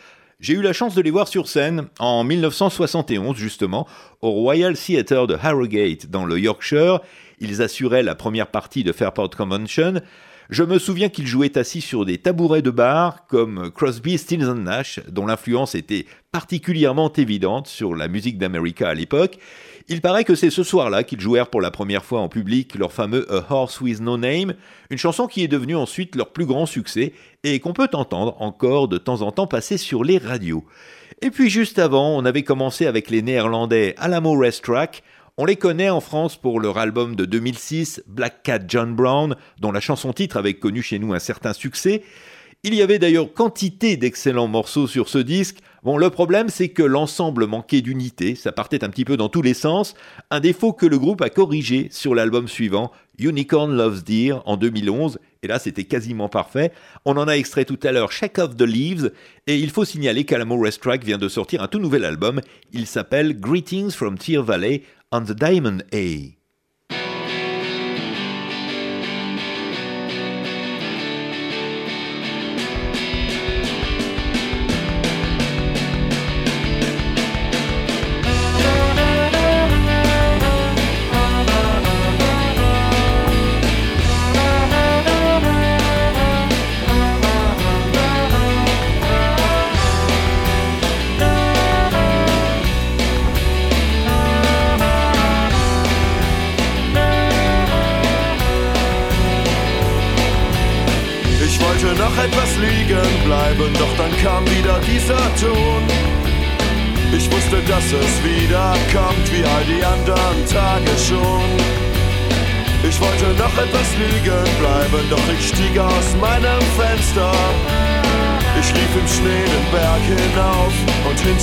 J'ai 0.41 0.55
eu 0.55 0.63
la 0.63 0.73
chance 0.73 0.97
de 0.97 1.03
les 1.03 1.13
voir 1.13 1.29
sur 1.29 1.47
scène 1.47 1.87
en 2.01 2.25
1971, 2.25 3.37
justement, 3.37 3.87
au 4.23 4.33
Royal 4.33 4.77
Theatre 4.77 5.29
de 5.29 5.37
Harrogate, 5.41 6.11
dans 6.11 6.25
le 6.25 6.41
Yorkshire. 6.41 6.99
Ils 7.39 7.63
assuraient 7.63 8.03
la 8.03 8.17
première 8.17 8.49
partie 8.49 8.83
de 8.83 8.91
Fairport 8.91 9.31
Convention. 9.31 10.03
Je 10.49 10.63
me 10.63 10.79
souviens 10.79 11.09
qu'ils 11.09 11.27
jouaient 11.27 11.59
assis 11.59 11.81
sur 11.81 12.05
des 12.05 12.19
tabourets 12.19 12.63
de 12.63 12.71
bar 12.71 13.27
comme 13.27 13.71
Crosby, 13.75 14.17
Stills 14.17 14.53
Nash, 14.53 15.01
dont 15.09 15.27
l'influence 15.27 15.75
était 15.75 16.07
particulièrement 16.31 17.13
évidente 17.13 17.67
sur 17.67 17.97
la 17.97 18.07
musique 18.07 18.39
d'America 18.39 18.89
à 18.89 18.95
l'époque. 18.95 19.39
Il 19.89 20.01
paraît 20.01 20.25
que 20.25 20.37
c'est 20.37 20.51
ce 20.51 20.63
soir-là 20.63 21.03
qu'ils 21.03 21.21
jouèrent 21.21 21.49
pour 21.49 21.61
la 21.61 21.73
première 21.73 22.05
fois 22.05 22.21
en 22.21 22.29
public 22.29 22.77
leur 22.77 22.93
fameux 22.93 23.27
A 23.33 23.45
Horse 23.51 23.81
with 23.81 24.01
No 24.01 24.17
Name, 24.17 24.55
une 24.91 24.99
chanson 24.99 25.27
qui 25.27 25.43
est 25.43 25.49
devenue 25.49 25.77
ensuite 25.77 26.15
leur 26.15 26.33
plus 26.33 26.47
grand 26.47 26.67
succès 26.67 27.13
et 27.43 27.59
qu'on 27.59 27.73
peut 27.73 27.89
entendre 27.93 28.37
encore 28.41 28.87
de 28.87 28.99
temps 28.99 29.23
en 29.23 29.33
temps 29.33 29.47
passer 29.49 29.79
sur 29.79 30.05
les 30.05 30.19
radios. 30.19 30.65
Et 31.23 31.31
puis 31.31 31.51
juste 31.51 31.79
avant, 31.79 32.17
on 32.17 32.25
avait 32.25 32.43
commencé 32.43 32.87
avec 32.87 33.11
les 33.11 33.23
néerlandais 33.23 33.95
Alamo 33.97 34.39
Racetrack, 34.39 35.03
on 35.39 35.45
les 35.45 35.57
connaît 35.57 35.91
en 35.91 36.01
France 36.01 36.37
pour 36.37 36.61
leur 36.61 36.79
album 36.79 37.15
de 37.15 37.27
2006, 37.27 38.03
Black 38.07 38.43
Cat 38.43 38.61
John 38.69 38.95
Brown, 38.95 39.37
dont 39.61 39.71
la 39.71 39.81
chanson-titre 39.81 40.39
avait 40.39 40.55
connu 40.55 40.81
chez 40.81 40.99
nous 40.99 41.13
un 41.13 41.19
certain 41.19 41.53
succès. 41.53 42.03
Il 42.63 42.75
y 42.75 42.81
avait 42.81 42.99
d'ailleurs 42.99 43.35
quantité 43.35 43.99
d'excellents 43.99 44.49
morceaux 44.49 44.87
sur 44.87 45.11
ce 45.11 45.19
disque. 45.19 45.59
Bon, 45.87 45.99
le 45.99 46.11
problème, 46.11 46.49
c'est 46.49 46.71
que 46.71 46.83
l'ensemble 46.83 47.47
manquait 47.47 47.81
d'unité, 47.81 48.35
ça 48.35 48.51
partait 48.51 48.83
un 48.83 48.89
petit 48.89 49.05
peu 49.05 49.17
dans 49.17 49.29
tous 49.29 49.41
les 49.41 49.55
sens, 49.55 49.95
un 50.33 50.41
défaut 50.41 50.73
que 50.73 50.85
le 50.85 50.99
groupe 50.99 51.23
a 51.23 51.31
corrigé 51.31 51.87
sur 51.93 52.17
l'album 52.17 52.49
suivant, 52.49 52.91
Unicorn 53.21 53.73
Loves 53.73 54.03
Deer, 54.03 54.43
en 54.47 54.57
2011, 54.57 55.21
et 55.45 55.47
là 55.47 55.61
c'était 55.61 55.85
quasiment 55.85 56.29
parfait. 56.29 56.73
On 57.05 57.17
en 57.17 57.29
a 57.29 57.35
extrait 57.35 57.65
tout 57.65 57.79
à 57.85 57.93
l'heure 57.93 58.11
Shake 58.11 58.39
Off 58.39 58.57
the 58.57 58.63
Leaves, 58.63 59.13
et 59.47 59.61
il 59.61 59.71
faut 59.71 59.85
signaler 59.85 60.25
qu'Alamo 60.25 60.61
Racetrack 60.61 61.05
vient 61.05 61.19
de 61.19 61.29
sortir 61.29 61.63
un 61.63 61.69
tout 61.69 61.79
nouvel 61.79 62.05
album, 62.05 62.41
il 62.73 62.89
s'appelle 62.89 63.39
Greetings 63.39 63.93
from 63.93 64.19
Tear 64.19 64.43
Valley 64.43 64.83
on 65.13 65.21
the 65.21 65.35
Diamond 65.35 65.83
A. 65.95 66.36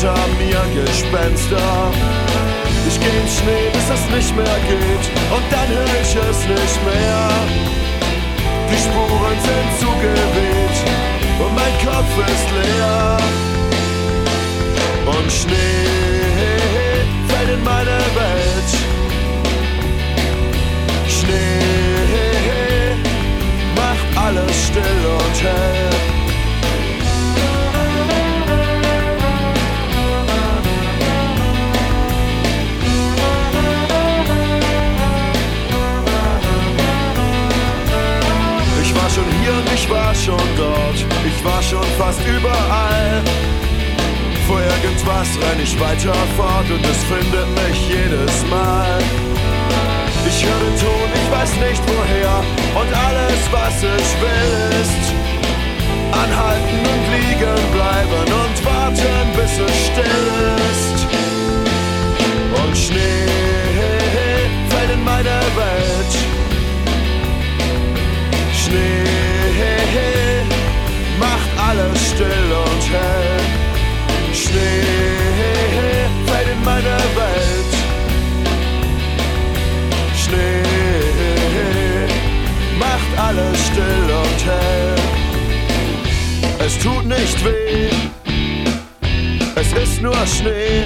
hinter 0.03 0.27
mir 0.37 0.83
Gespenster. 0.83 1.91
Ich 2.87 2.99
geh 2.99 3.07
im 3.07 3.27
Schnee, 3.27 3.69
bis 3.71 3.89
es 3.89 4.03
nicht 4.13 4.35
mehr 4.35 4.57
geht 4.67 5.05
und 5.31 5.43
dann 5.49 5.67
höre 5.69 6.01
ich 6.01 6.15
es 6.15 6.39
nicht 6.39 6.79
mehr. 6.83 7.29
Die 8.69 8.77
Spuren 8.77 9.37
sind 9.47 9.69
zugeweht 9.79 10.77
und 11.39 11.55
mein 11.55 11.73
Kopf 11.85 12.13
ist 12.27 12.47
leer. 12.51 13.17
Und 15.05 15.31
Schnee 15.31 15.87
fällt 17.27 17.49
in 17.57 17.63
meine 17.63 17.97
Welt. 18.19 18.71
Schnee 21.07 21.63
macht 23.75 24.25
alles 24.25 24.67
still 24.67 25.05
und 25.17 25.43
hell. 25.43 25.92
Dort. 40.57 41.05
Ich 41.25 41.43
war 41.43 41.61
schon 41.61 41.85
fast 41.97 42.21
überall. 42.25 43.21
Vor 44.47 44.59
irgendwas 44.59 45.29
renn 45.41 45.59
ich 45.61 45.79
weiter 45.79 46.13
fort 46.37 46.69
und 46.69 46.83
es 46.85 46.99
findet 47.11 47.47
mich 47.61 47.79
jedes 47.87 48.45
Mal. 48.49 48.99
Ich 50.27 50.43
höre 50.43 50.73
Ton, 50.79 51.09
ich 51.13 51.31
weiß 51.31 51.51
nicht 51.67 51.83
woher. 51.87 52.35
Und 52.79 52.91
alles, 53.07 53.41
was 53.51 53.75
ich 53.77 54.09
will, 54.21 54.81
ist 54.81 55.13
anhalten 56.11 56.79
und 56.93 57.03
liegen 57.15 57.71
bleiben 57.71 58.27
und 58.43 58.65
warten, 58.65 59.25
bis 59.35 59.53
es 59.57 59.75
still 59.87 60.27
ist. 60.71 61.07
Und 62.63 62.77
Schnee 62.77 63.32
alles 83.33 83.65
still 83.67 84.09
und 84.21 84.45
hell. 84.45 84.95
Es 86.59 86.77
tut 86.79 87.05
nicht 87.05 87.43
weh, 87.45 87.89
es 89.55 89.73
ist 89.73 90.01
nur 90.01 90.15
Schnee. 90.25 90.83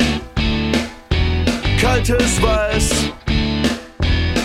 Kaltes 1.79 2.41
Weiß, 2.41 2.89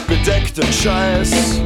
bedeckten 0.06 0.72
Scheiß. 0.72 1.62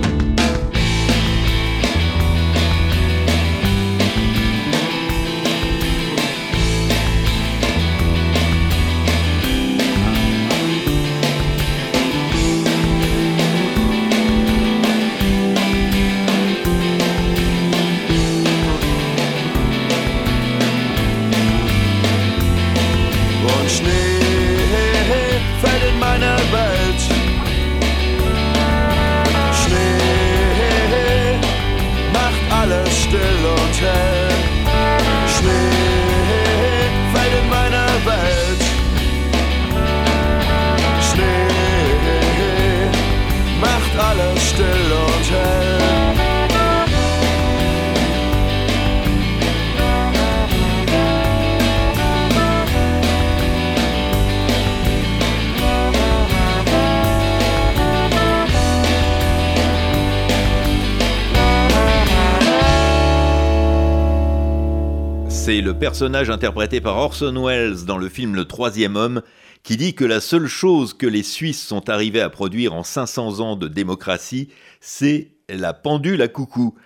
Le 65.66 65.74
personnage 65.74 66.30
interprété 66.30 66.80
par 66.80 66.96
Orson 66.96 67.44
Welles 67.44 67.86
dans 67.86 67.98
le 67.98 68.08
film 68.08 68.36
Le 68.36 68.44
Troisième 68.44 68.94
Homme 68.94 69.22
qui 69.64 69.76
dit 69.76 69.96
que 69.96 70.04
la 70.04 70.20
seule 70.20 70.46
chose 70.46 70.94
que 70.94 71.08
les 71.08 71.24
Suisses 71.24 71.60
sont 71.60 71.90
arrivés 71.90 72.20
à 72.20 72.30
produire 72.30 72.72
en 72.72 72.84
500 72.84 73.40
ans 73.40 73.56
de 73.56 73.66
démocratie, 73.66 74.48
c'est 74.80 75.32
la 75.48 75.74
pendule 75.74 76.22
à 76.22 76.28
coucou. 76.28 76.76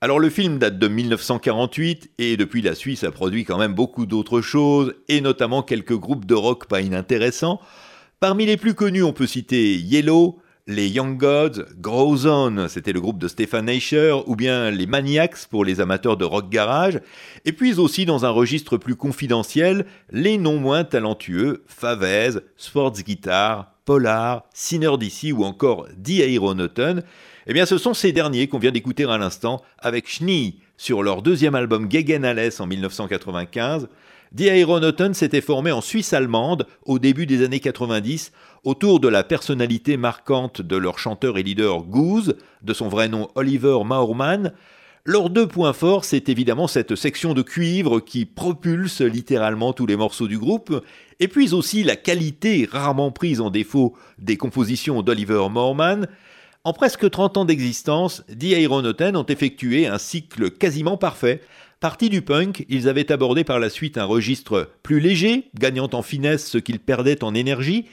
Alors 0.00 0.18
le 0.18 0.30
film 0.30 0.58
date 0.58 0.78
de 0.78 0.88
1948 0.88 2.12
et 2.16 2.38
depuis 2.38 2.62
la 2.62 2.74
Suisse 2.74 3.04
a 3.04 3.10
produit 3.10 3.44
quand 3.44 3.58
même 3.58 3.74
beaucoup 3.74 4.06
d'autres 4.06 4.40
choses 4.40 4.94
et 5.08 5.20
notamment 5.20 5.62
quelques 5.62 5.98
groupes 5.98 6.24
de 6.24 6.34
rock 6.34 6.68
pas 6.68 6.80
inintéressants. 6.80 7.60
Parmi 8.18 8.46
les 8.46 8.56
plus 8.56 8.72
connus, 8.72 9.02
on 9.02 9.12
peut 9.12 9.26
citer 9.26 9.76
Yellow, 9.76 10.38
les 10.68 10.88
Young 10.88 11.16
Gods, 11.16 11.64
Grow 11.78 12.16
Zone, 12.16 12.68
c'était 12.68 12.92
le 12.92 13.00
groupe 13.00 13.18
de 13.18 13.26
Stefan 13.26 13.68
Eicher, 13.68 14.16
ou 14.26 14.36
bien 14.36 14.70
les 14.70 14.86
Maniacs 14.86 15.46
pour 15.50 15.64
les 15.64 15.80
amateurs 15.80 16.16
de 16.16 16.24
rock 16.24 16.50
garage, 16.50 17.00
et 17.44 17.52
puis 17.52 17.78
aussi 17.78 18.06
dans 18.06 18.24
un 18.24 18.30
registre 18.30 18.76
plus 18.76 18.94
confidentiel, 18.94 19.86
les 20.10 20.38
non 20.38 20.58
moins 20.58 20.84
talentueux 20.84 21.64
Favez, 21.66 22.38
Sports 22.56 22.92
Guitar, 23.04 23.74
Polar, 23.84 24.44
Sinner 24.54 24.96
DC 24.98 25.32
ou 25.32 25.44
encore 25.44 25.88
The 26.02 26.20
Aeronauton. 26.20 27.02
Eh 27.48 27.52
bien, 27.52 27.66
ce 27.66 27.76
sont 27.76 27.94
ces 27.94 28.12
derniers 28.12 28.46
qu'on 28.46 28.60
vient 28.60 28.70
d'écouter 28.70 29.04
à 29.04 29.18
l'instant 29.18 29.62
avec 29.80 30.08
Schnee 30.08 30.60
sur 30.76 31.02
leur 31.02 31.22
deuxième 31.22 31.56
album 31.56 31.90
Gegen 31.90 32.24
Alles 32.24 32.60
en 32.60 32.68
1995. 32.68 33.88
The 34.36 34.46
Aeronauton 34.46 35.12
s'était 35.12 35.42
formé 35.42 35.72
en 35.72 35.82
Suisse 35.82 36.12
allemande 36.12 36.66
au 36.86 36.98
début 36.98 37.26
des 37.26 37.44
années 37.44 37.60
90 37.60 38.32
autour 38.64 39.00
de 39.00 39.08
la 39.08 39.24
personnalité 39.24 39.96
marquante 39.96 40.62
de 40.62 40.76
leur 40.76 40.98
chanteur 40.98 41.38
et 41.38 41.42
leader 41.42 41.82
Goose, 41.82 42.36
de 42.62 42.72
son 42.72 42.88
vrai 42.88 43.08
nom 43.08 43.28
Oliver 43.34 43.78
Maurman. 43.84 44.52
Leurs 45.04 45.30
deux 45.30 45.48
points 45.48 45.72
forts, 45.72 46.04
c'est 46.04 46.28
évidemment 46.28 46.68
cette 46.68 46.94
section 46.94 47.34
de 47.34 47.42
cuivre 47.42 47.98
qui 47.98 48.24
propulse 48.24 49.00
littéralement 49.00 49.72
tous 49.72 49.86
les 49.86 49.96
morceaux 49.96 50.28
du 50.28 50.38
groupe, 50.38 50.84
et 51.18 51.26
puis 51.26 51.52
aussi 51.52 51.82
la 51.82 51.96
qualité 51.96 52.68
rarement 52.70 53.10
prise 53.10 53.40
en 53.40 53.50
défaut 53.50 53.96
des 54.18 54.36
compositions 54.36 55.02
d'Oliver 55.02 55.48
Moorman. 55.50 56.06
En 56.62 56.72
presque 56.72 57.10
30 57.10 57.38
ans 57.38 57.44
d'existence, 57.44 58.22
The 58.28 58.52
Aeronauten 58.52 59.16
ont 59.16 59.26
effectué 59.26 59.88
un 59.88 59.98
cycle 59.98 60.52
quasiment 60.52 60.96
parfait. 60.96 61.40
Partis 61.80 62.08
du 62.08 62.22
punk, 62.22 62.64
ils 62.68 62.88
avaient 62.88 63.10
abordé 63.10 63.42
par 63.42 63.58
la 63.58 63.70
suite 63.70 63.98
un 63.98 64.04
registre 64.04 64.70
plus 64.84 65.00
léger, 65.00 65.50
gagnant 65.56 65.90
en 65.92 66.02
finesse 66.02 66.48
ce 66.48 66.58
qu'ils 66.58 66.78
perdaient 66.78 67.24
en 67.24 67.34
énergie, 67.34 67.86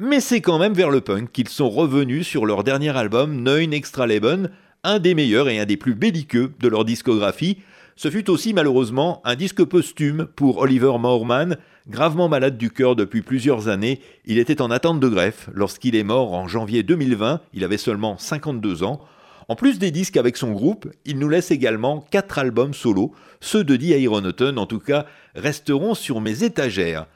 mais 0.00 0.20
c'est 0.20 0.40
quand 0.40 0.58
même 0.58 0.72
vers 0.72 0.88
le 0.88 1.02
punk 1.02 1.30
qu'ils 1.30 1.50
sont 1.50 1.68
revenus 1.68 2.26
sur 2.26 2.46
leur 2.46 2.64
dernier 2.64 2.96
album 2.96 3.42
Neun 3.42 3.70
Extra 3.72 4.06
Leben, 4.06 4.50
un 4.82 4.98
des 4.98 5.14
meilleurs 5.14 5.50
et 5.50 5.60
un 5.60 5.66
des 5.66 5.76
plus 5.76 5.94
belliqueux 5.94 6.54
de 6.58 6.68
leur 6.68 6.86
discographie. 6.86 7.58
Ce 7.96 8.10
fut 8.10 8.30
aussi 8.30 8.54
malheureusement 8.54 9.20
un 9.26 9.34
disque 9.34 9.62
posthume 9.62 10.26
pour 10.36 10.56
Oliver 10.56 10.94
Moorman, 10.98 11.58
gravement 11.86 12.30
malade 12.30 12.56
du 12.56 12.70
cœur 12.70 12.96
depuis 12.96 13.20
plusieurs 13.20 13.68
années. 13.68 14.00
Il 14.24 14.38
était 14.38 14.62
en 14.62 14.70
attente 14.70 15.00
de 15.00 15.08
greffe 15.08 15.50
lorsqu'il 15.52 15.94
est 15.94 16.02
mort 16.02 16.32
en 16.32 16.48
janvier 16.48 16.82
2020, 16.82 17.42
il 17.52 17.62
avait 17.62 17.76
seulement 17.76 18.16
52 18.16 18.82
ans. 18.84 19.02
En 19.48 19.54
plus 19.54 19.78
des 19.78 19.90
disques 19.90 20.16
avec 20.16 20.38
son 20.38 20.52
groupe, 20.52 20.88
il 21.04 21.18
nous 21.18 21.28
laisse 21.28 21.50
également 21.50 22.06
quatre 22.10 22.38
albums 22.38 22.72
solo. 22.72 23.12
Ceux 23.40 23.64
de 23.64 23.76
The 23.76 23.90
Aeronauton, 23.90 24.56
en 24.56 24.66
tout 24.66 24.78
cas, 24.78 25.04
resteront 25.34 25.94
sur 25.94 26.22
mes 26.22 26.42
étagères. 26.42 27.06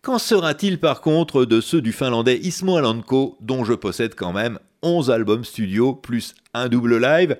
Qu'en 0.00 0.18
sera-t-il 0.18 0.78
par 0.78 1.00
contre 1.00 1.44
de 1.44 1.60
ceux 1.60 1.82
du 1.82 1.90
finlandais 1.90 2.38
Ismo 2.38 2.76
Alanko, 2.76 3.36
dont 3.40 3.64
je 3.64 3.72
possède 3.72 4.14
quand 4.14 4.32
même 4.32 4.60
11 4.82 5.10
albums 5.10 5.44
studio 5.44 5.92
plus 5.92 6.36
un 6.54 6.68
double 6.68 6.98
live? 6.98 7.36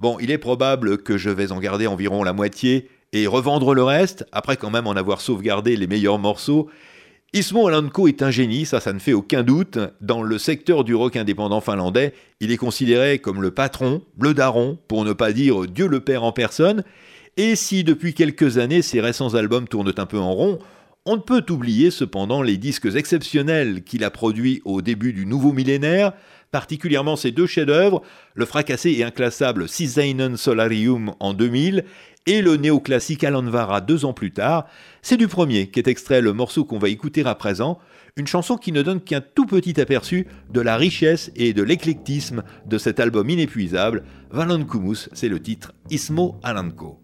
Bon, 0.00 0.18
il 0.20 0.32
est 0.32 0.38
probable 0.38 0.98
que 0.98 1.16
je 1.16 1.30
vais 1.30 1.52
en 1.52 1.60
garder 1.60 1.86
environ 1.86 2.24
la 2.24 2.32
moitié 2.32 2.88
et 3.12 3.28
revendre 3.28 3.72
le 3.72 3.84
reste, 3.84 4.26
après 4.32 4.56
quand 4.56 4.70
même 4.70 4.88
en 4.88 4.96
avoir 4.96 5.20
sauvegardé 5.20 5.76
les 5.76 5.86
meilleurs 5.86 6.18
morceaux. 6.18 6.68
Ismo 7.34 7.68
Alanko 7.68 8.08
est 8.08 8.20
un 8.22 8.32
génie, 8.32 8.66
ça 8.66 8.80
ça 8.80 8.92
ne 8.92 8.98
fait 8.98 9.12
aucun 9.12 9.44
doute. 9.44 9.78
Dans 10.00 10.24
le 10.24 10.38
secteur 10.38 10.82
du 10.82 10.96
rock 10.96 11.14
indépendant 11.14 11.60
finlandais, 11.60 12.14
il 12.40 12.50
est 12.50 12.56
considéré 12.56 13.20
comme 13.20 13.40
le 13.40 13.52
patron, 13.52 14.02
le 14.20 14.34
daron, 14.34 14.76
pour 14.88 15.04
ne 15.04 15.12
pas 15.12 15.32
dire 15.32 15.66
Dieu 15.68 15.86
le 15.86 16.00
Père 16.00 16.24
en 16.24 16.32
personne. 16.32 16.82
Et 17.36 17.54
si 17.54 17.84
depuis 17.84 18.12
quelques 18.12 18.58
années 18.58 18.82
ses 18.82 19.00
récents 19.00 19.34
albums 19.34 19.68
tournent 19.68 19.94
un 19.96 20.06
peu 20.06 20.18
en 20.18 20.32
rond, 20.32 20.58
on 21.04 21.16
ne 21.16 21.20
peut 21.20 21.44
oublier 21.50 21.90
cependant 21.90 22.42
les 22.42 22.56
disques 22.56 22.94
exceptionnels 22.94 23.82
qu'il 23.82 24.04
a 24.04 24.10
produits 24.10 24.62
au 24.64 24.82
début 24.82 25.12
du 25.12 25.26
nouveau 25.26 25.52
millénaire, 25.52 26.12
particulièrement 26.52 27.16
ses 27.16 27.32
deux 27.32 27.46
chefs-d'œuvre, 27.46 28.02
le 28.34 28.44
fracassé 28.44 28.92
et 28.92 29.02
inclassable 29.02 29.68
Sisainen 29.68 30.36
Solarium 30.36 31.14
en 31.18 31.34
2000 31.34 31.84
et 32.26 32.40
le 32.40 32.56
néoclassique 32.56 33.24
Alanvara 33.24 33.80
deux 33.80 34.04
ans 34.04 34.12
plus 34.12 34.32
tard. 34.32 34.66
C'est 35.02 35.16
du 35.16 35.26
premier 35.26 35.68
qu'est 35.68 35.88
extrait 35.88 36.20
le 36.20 36.32
morceau 36.32 36.64
qu'on 36.64 36.78
va 36.78 36.88
écouter 36.88 37.24
à 37.26 37.34
présent, 37.34 37.80
une 38.16 38.28
chanson 38.28 38.56
qui 38.56 38.70
ne 38.70 38.82
donne 38.82 39.00
qu'un 39.00 39.22
tout 39.22 39.46
petit 39.46 39.80
aperçu 39.80 40.28
de 40.50 40.60
la 40.60 40.76
richesse 40.76 41.32
et 41.34 41.52
de 41.52 41.64
l'éclectisme 41.64 42.44
de 42.66 42.78
cet 42.78 43.00
album 43.00 43.28
inépuisable. 43.28 44.04
Valankumus, 44.30 45.08
c'est 45.12 45.28
le 45.28 45.40
titre 45.40 45.72
Ismo 45.90 46.38
Alanko. 46.44 47.01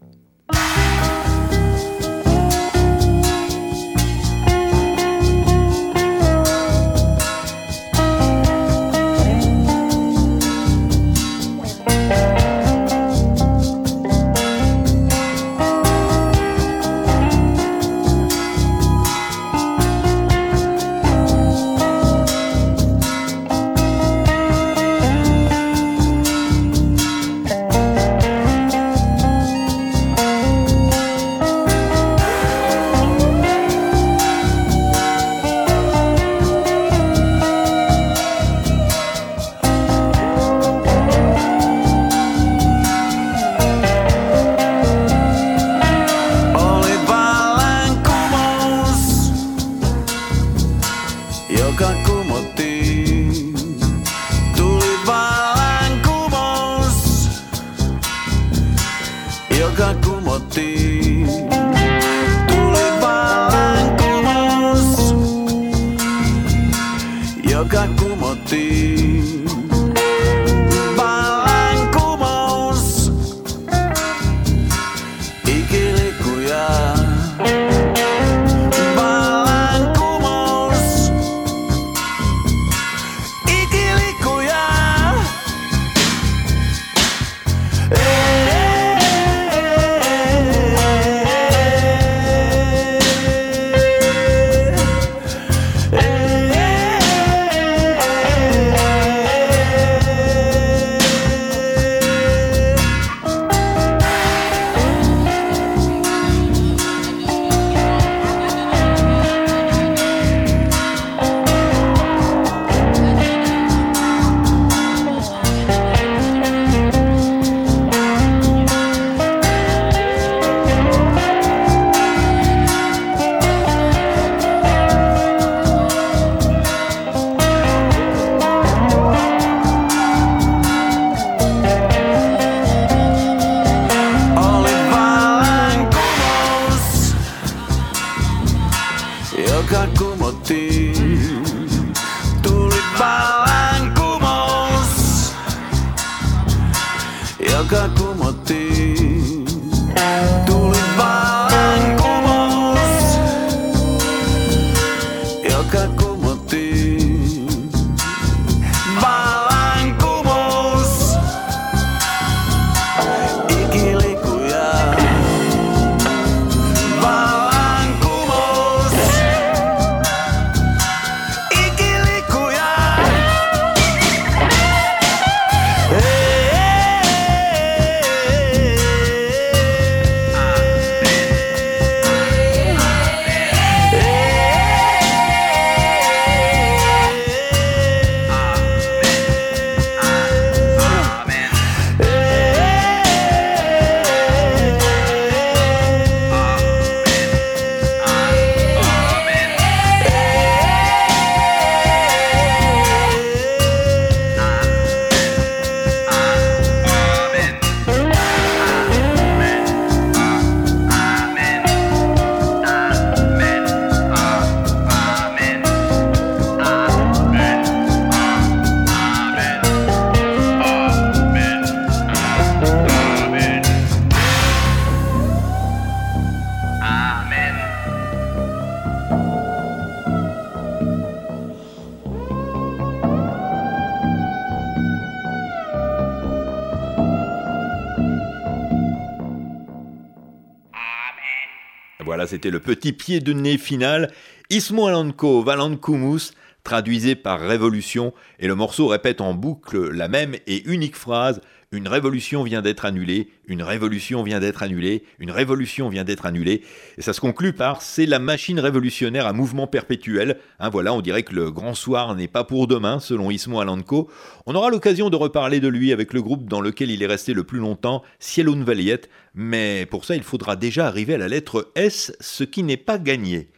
C'était 242.28 242.50
le 242.50 242.60
petit 242.60 242.92
pied 242.92 243.20
de 243.20 243.32
nez 243.32 243.58
final. 243.58 244.12
Ismo 244.50 244.86
Alanko 244.86 245.42
Valankumus, 245.42 246.32
traduisé 246.62 247.16
par 247.16 247.40
révolution, 247.40 248.12
et 248.38 248.46
le 248.46 248.54
morceau 248.54 248.86
répète 248.86 249.20
en 249.20 249.34
boucle 249.34 249.90
la 249.90 250.08
même 250.08 250.36
et 250.46 250.62
unique 250.68 250.96
phrase 250.96 251.40
Une 251.70 251.86
révolution 251.86 252.44
vient 252.44 252.62
d'être 252.62 252.86
annulée, 252.86 253.28
une 253.46 253.62
révolution 253.62 254.22
vient 254.22 254.40
d'être 254.40 254.62
annulée, 254.62 255.04
une 255.18 255.30
révolution 255.30 255.90
vient 255.90 256.02
d'être 256.02 256.24
annulée. 256.24 256.62
Et 256.96 257.02
ça 257.02 257.12
se 257.12 257.20
conclut 257.20 257.52
par 257.52 257.82
C'est 257.82 258.06
la 258.06 258.18
machine 258.18 258.58
révolutionnaire 258.58 259.26
à 259.26 259.34
mouvement 259.34 259.66
perpétuel. 259.66 260.38
Hein, 260.60 260.70
voilà, 260.70 260.94
on 260.94 261.02
dirait 261.02 261.24
que 261.24 261.34
le 261.34 261.50
grand 261.50 261.74
soir 261.74 262.14
n'est 262.14 262.26
pas 262.26 262.42
pour 262.42 262.68
demain, 262.68 263.00
selon 263.00 263.30
Ismo 263.30 263.60
Alanko. 263.60 264.08
On 264.46 264.54
aura 264.54 264.70
l'occasion 264.70 265.10
de 265.10 265.16
reparler 265.16 265.60
de 265.60 265.68
lui 265.68 265.92
avec 265.92 266.14
le 266.14 266.22
groupe 266.22 266.48
dans 266.48 266.62
lequel 266.62 266.90
il 266.90 267.02
est 267.02 267.06
resté 267.06 267.34
le 267.34 267.44
plus 267.44 267.58
longtemps, 267.58 268.02
Cielun 268.18 268.64
Valiet, 268.64 269.02
mais 269.34 269.84
pour 269.90 270.06
ça 270.06 270.16
il 270.16 270.22
faudra 270.22 270.56
déjà 270.56 270.86
arriver 270.86 271.12
à 271.12 271.18
la 271.18 271.28
lettre 271.28 271.70
S, 271.74 272.16
ce 272.18 272.44
qui 272.44 272.62
n'est 272.62 272.78
pas 272.78 272.96
gagné. 272.96 273.50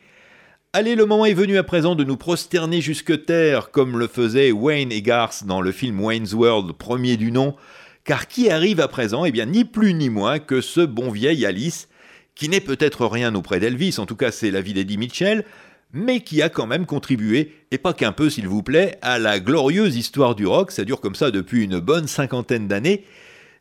Allez, 0.72 0.94
le 0.94 1.04
moment 1.04 1.26
est 1.26 1.34
venu 1.34 1.58
à 1.58 1.64
présent 1.64 1.96
de 1.96 2.04
nous 2.04 2.16
prosterner 2.16 2.80
jusque 2.80 3.24
terre, 3.24 3.72
comme 3.72 3.98
le 3.98 4.06
faisait 4.06 4.52
Wayne 4.52 4.92
Egarth 4.92 5.44
dans 5.44 5.60
le 5.60 5.72
film 5.72 6.00
Wayne's 6.00 6.32
World, 6.32 6.72
premier 6.74 7.16
du 7.16 7.32
nom, 7.32 7.56
car 8.04 8.26
qui 8.26 8.50
arrive 8.50 8.80
à 8.80 8.88
présent 8.88 9.24
Eh 9.24 9.32
bien, 9.32 9.46
ni 9.46 9.64
plus 9.64 9.94
ni 9.94 10.10
moins 10.10 10.38
que 10.38 10.60
ce 10.60 10.80
bon 10.80 11.10
vieil 11.10 11.44
Alice, 11.46 11.88
qui 12.34 12.48
n'est 12.48 12.60
peut-être 12.60 13.06
rien 13.06 13.34
auprès 13.34 13.60
d'Elvis, 13.60 13.96
en 13.98 14.06
tout 14.06 14.16
cas 14.16 14.30
c'est 14.30 14.50
l'avis 14.50 14.74
d'Eddie 14.74 14.98
Mitchell, 14.98 15.44
mais 15.92 16.20
qui 16.20 16.40
a 16.42 16.48
quand 16.48 16.66
même 16.66 16.86
contribué, 16.86 17.52
et 17.70 17.78
pas 17.78 17.92
qu'un 17.92 18.12
peu 18.12 18.30
s'il 18.30 18.48
vous 18.48 18.62
plaît, 18.62 18.98
à 19.02 19.18
la 19.18 19.40
glorieuse 19.40 19.96
histoire 19.96 20.34
du 20.34 20.46
rock, 20.46 20.70
ça 20.70 20.84
dure 20.84 21.00
comme 21.00 21.14
ça 21.14 21.30
depuis 21.30 21.64
une 21.64 21.80
bonne 21.80 22.06
cinquantaine 22.06 22.68
d'années. 22.68 23.04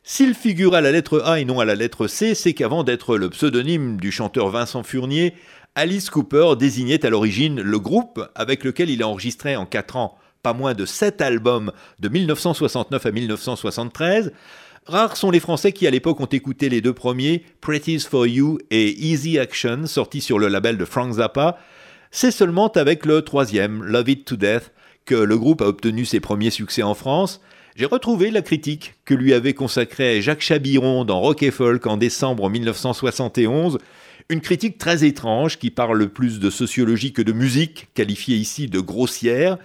S'il 0.02 0.34
figure 0.34 0.74
à 0.74 0.80
la 0.80 0.92
lettre 0.92 1.20
A 1.24 1.40
et 1.40 1.44
non 1.44 1.60
à 1.60 1.64
la 1.64 1.74
lettre 1.74 2.06
C, 2.06 2.34
c'est 2.34 2.54
qu'avant 2.54 2.84
d'être 2.84 3.18
le 3.18 3.28
pseudonyme 3.28 3.98
du 3.98 4.10
chanteur 4.10 4.48
Vincent 4.48 4.82
Furnier, 4.82 5.34
Alice 5.74 6.08
Cooper 6.08 6.54
désignait 6.58 7.04
à 7.04 7.10
l'origine 7.10 7.60
le 7.60 7.78
groupe 7.78 8.26
avec 8.34 8.64
lequel 8.64 8.90
il 8.90 9.02
a 9.02 9.08
enregistré 9.08 9.56
en 9.56 9.66
4 9.66 9.96
ans 9.96 10.16
pas 10.42 10.52
moins 10.52 10.74
de 10.74 10.86
7 10.86 11.20
albums 11.20 11.72
de 11.98 12.08
1969 12.08 13.06
à 13.06 13.10
1973. 13.10 14.32
Rares 14.86 15.16
sont 15.16 15.30
les 15.30 15.40
Français 15.40 15.72
qui 15.72 15.86
à 15.86 15.90
l'époque 15.90 16.20
ont 16.20 16.26
écouté 16.26 16.68
les 16.68 16.80
deux 16.80 16.94
premiers, 16.94 17.44
Pretty's 17.60 18.06
for 18.06 18.26
You 18.26 18.58
et 18.70 18.88
Easy 19.06 19.38
Action, 19.38 19.86
sortis 19.86 20.20
sur 20.20 20.38
le 20.38 20.48
label 20.48 20.78
de 20.78 20.84
Frank 20.84 21.14
Zappa. 21.14 21.58
C'est 22.10 22.30
seulement 22.30 22.68
avec 22.72 23.06
le 23.06 23.22
troisième, 23.22 23.84
Love 23.84 24.08
It 24.08 24.24
to 24.24 24.36
Death, 24.36 24.72
que 25.04 25.14
le 25.14 25.38
groupe 25.38 25.62
a 25.62 25.66
obtenu 25.66 26.04
ses 26.04 26.20
premiers 26.20 26.50
succès 26.50 26.82
en 26.82 26.94
France. 26.94 27.40
J'ai 27.76 27.86
retrouvé 27.86 28.30
la 28.30 28.42
critique 28.42 28.94
que 29.04 29.14
lui 29.14 29.32
avait 29.32 29.54
consacrée 29.54 30.20
Jacques 30.22 30.40
Chabiron 30.40 31.04
dans 31.04 31.20
Rock 31.20 31.42
et 31.42 31.50
Folk 31.50 31.86
en 31.86 31.96
décembre 31.96 32.50
1971. 32.50 33.78
Une 34.28 34.40
critique 34.40 34.78
très 34.78 35.04
étrange 35.04 35.58
qui 35.58 35.70
parle 35.70 36.08
plus 36.08 36.40
de 36.40 36.50
sociologie 36.50 37.12
que 37.12 37.22
de 37.22 37.32
musique, 37.32 37.88
qualifiée 37.94 38.36
ici 38.36 38.66
de 38.66 38.80
grossière. 38.80 39.58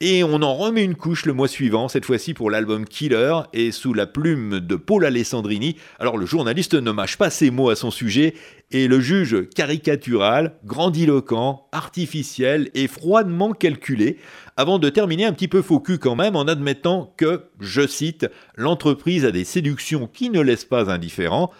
Et 0.00 0.22
on 0.22 0.42
en 0.42 0.54
remet 0.54 0.84
une 0.84 0.94
couche 0.94 1.26
le 1.26 1.32
mois 1.32 1.48
suivant, 1.48 1.88
cette 1.88 2.04
fois-ci 2.04 2.32
pour 2.32 2.52
l'album 2.52 2.84
Killer, 2.84 3.34
et 3.52 3.72
sous 3.72 3.92
la 3.92 4.06
plume 4.06 4.60
de 4.60 4.76
Paul 4.76 5.04
Alessandrini. 5.04 5.74
Alors 5.98 6.16
le 6.16 6.24
journaliste 6.24 6.74
ne 6.74 6.92
mâche 6.92 7.16
pas 7.16 7.30
ses 7.30 7.50
mots 7.50 7.68
à 7.68 7.74
son 7.74 7.90
sujet, 7.90 8.34
et 8.70 8.86
le 8.86 9.00
juge 9.00 9.48
caricatural, 9.56 10.54
grandiloquent, 10.64 11.66
artificiel 11.72 12.70
et 12.74 12.86
froidement 12.86 13.50
calculé, 13.50 14.18
avant 14.56 14.78
de 14.78 14.88
terminer 14.88 15.24
un 15.24 15.32
petit 15.32 15.48
peu 15.48 15.62
faux 15.62 15.80
cul 15.80 15.98
quand 15.98 16.14
même 16.14 16.36
en 16.36 16.46
admettant 16.46 17.12
que, 17.16 17.46
je 17.58 17.84
cite, 17.84 18.28
l'entreprise 18.54 19.24
a 19.24 19.32
des 19.32 19.42
séductions 19.42 20.06
qui 20.06 20.30
ne 20.30 20.40
laissent 20.40 20.64
pas 20.64 20.92
indifférent. 20.92 21.50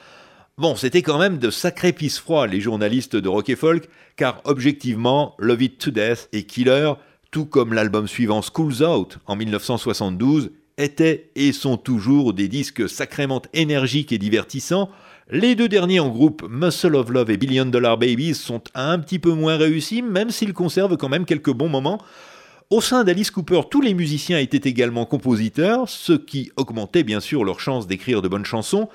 Bon, 0.59 0.77
c'était 0.77 1.03
quand 1.03 1.19
même 1.19 1.39
de 1.39 1.51
sacrés 1.51 1.93
pisse 1.93 2.21
froids 2.21 2.47
les 2.47 2.61
journalistes 2.61 3.17
de 3.17 3.29
rock 3.29 3.49
et 3.49 3.57
folk, 3.57 3.89
car 4.15 4.41
objectivement, 4.45 5.35
Love 5.41 5.63
It 5.63 5.79
to 5.79 5.91
Death 5.91 6.29
et 6.33 6.45
Killer, 6.45 6.93
tout 7.31 7.47
comme 7.47 7.75
l'album 7.75 8.09
suivant 8.09 8.43
Schools 8.43 8.83
Out 8.83 9.19
en 9.27 9.37
1972, 9.37 10.51
étaient 10.79 11.31
et 11.35 11.53
sont 11.53 11.77
toujours 11.77 12.33
des 12.33 12.49
disques 12.49 12.89
sacrément 12.89 13.43
énergiques 13.53 14.13
et 14.13 14.19
divertissants. 14.19 14.91
Les 15.31 15.55
deux 15.55 15.69
derniers 15.69 16.01
en 16.01 16.09
groupe, 16.09 16.47
Muscle 16.49 16.95
of 16.95 17.11
Love 17.11 17.31
et 17.31 17.37
Billion 17.37 17.67
Dollar 17.67 17.99
Babies, 17.99 18.35
sont 18.35 18.63
un 18.75 18.99
petit 18.99 19.19
peu 19.19 19.33
moins 19.33 19.57
réussis, 19.57 20.01
même 20.01 20.31
s'ils 20.31 20.55
conservent 20.55 20.97
quand 20.97 21.09
même 21.09 21.27
quelques 21.27 21.53
bons 21.53 21.69
moments. 21.69 22.01
Au 22.71 22.81
sein 22.81 23.05
d'Alice 23.05 23.31
Cooper, 23.31 23.63
tous 23.71 23.81
les 23.81 23.95
musiciens 23.95 24.39
étaient 24.39 24.69
également 24.69 25.05
compositeurs, 25.05 25.89
ce 25.89 26.13
qui 26.13 26.53
augmentait 26.57 27.03
bien 27.03 27.21
sûr 27.21 27.45
leur 27.45 27.61
chance 27.61 27.87
d'écrire 27.87 28.23
de 28.23 28.29
bonnes 28.29 28.45
chansons, 28.45 28.89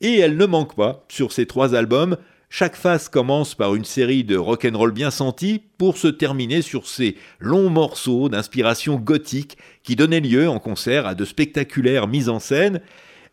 et 0.00 0.18
elle 0.18 0.36
ne 0.36 0.46
manque 0.46 0.74
pas 0.74 1.04
sur 1.08 1.32
ces 1.32 1.46
trois 1.46 1.74
albums. 1.74 2.16
Chaque 2.50 2.76
phase 2.76 3.10
commence 3.10 3.54
par 3.54 3.74
une 3.74 3.84
série 3.84 4.24
de 4.24 4.36
rock'n'roll 4.36 4.92
bien 4.92 5.10
sentis 5.10 5.62
pour 5.76 5.98
se 5.98 6.08
terminer 6.08 6.62
sur 6.62 6.86
ces 6.86 7.16
longs 7.40 7.68
morceaux 7.68 8.30
d'inspiration 8.30 8.96
gothique 8.96 9.58
qui 9.82 9.96
donnaient 9.96 10.20
lieu 10.20 10.48
en 10.48 10.58
concert 10.58 11.06
à 11.06 11.14
de 11.14 11.26
spectaculaires 11.26 12.08
mises 12.08 12.30
en 12.30 12.40
scène. 12.40 12.80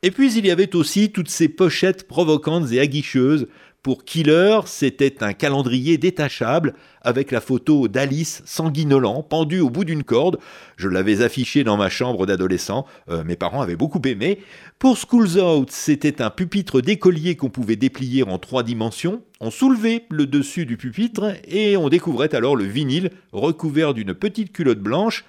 Et 0.03 0.11
puis 0.11 0.33
il 0.33 0.45
y 0.45 0.51
avait 0.51 0.75
aussi 0.75 1.11
toutes 1.11 1.29
ces 1.29 1.47
pochettes 1.47 2.07
provocantes 2.07 2.71
et 2.71 2.79
aguicheuses 2.79 3.47
pour 3.85 4.03
Killer, 4.03 4.61
c'était 4.65 5.23
un 5.23 5.33
calendrier 5.33 5.99
détachable 5.99 6.73
avec 7.03 7.29
la 7.29 7.39
photo 7.39 7.87
d'Alice 7.87 8.41
sanguinolant 8.43 9.21
pendue 9.21 9.59
au 9.59 9.69
bout 9.69 9.85
d'une 9.85 10.03
corde. 10.03 10.39
Je 10.75 10.87
l'avais 10.87 11.21
affiché 11.21 11.63
dans 11.63 11.77
ma 11.77 11.87
chambre 11.87 12.25
d'adolescent, 12.25 12.87
euh, 13.11 13.23
mes 13.23 13.35
parents 13.35 13.61
avaient 13.61 13.75
beaucoup 13.75 14.01
aimé. 14.05 14.39
Pour 14.79 14.97
Schools 14.97 15.39
Out, 15.39 15.69
c'était 15.69 16.23
un 16.23 16.31
pupitre 16.31 16.81
d'écolier 16.81 17.35
qu'on 17.35 17.51
pouvait 17.51 17.75
déplier 17.75 18.23
en 18.23 18.39
trois 18.39 18.63
dimensions. 18.63 19.21
On 19.39 19.51
soulevait 19.51 20.07
le 20.09 20.25
dessus 20.25 20.65
du 20.65 20.77
pupitre 20.77 21.35
et 21.47 21.77
on 21.77 21.87
découvrait 21.87 22.33
alors 22.33 22.55
le 22.55 22.65
vinyle 22.65 23.11
recouvert 23.33 23.93
d'une 23.93 24.15
petite 24.15 24.51
culotte 24.51 24.79
blanche. 24.79 25.25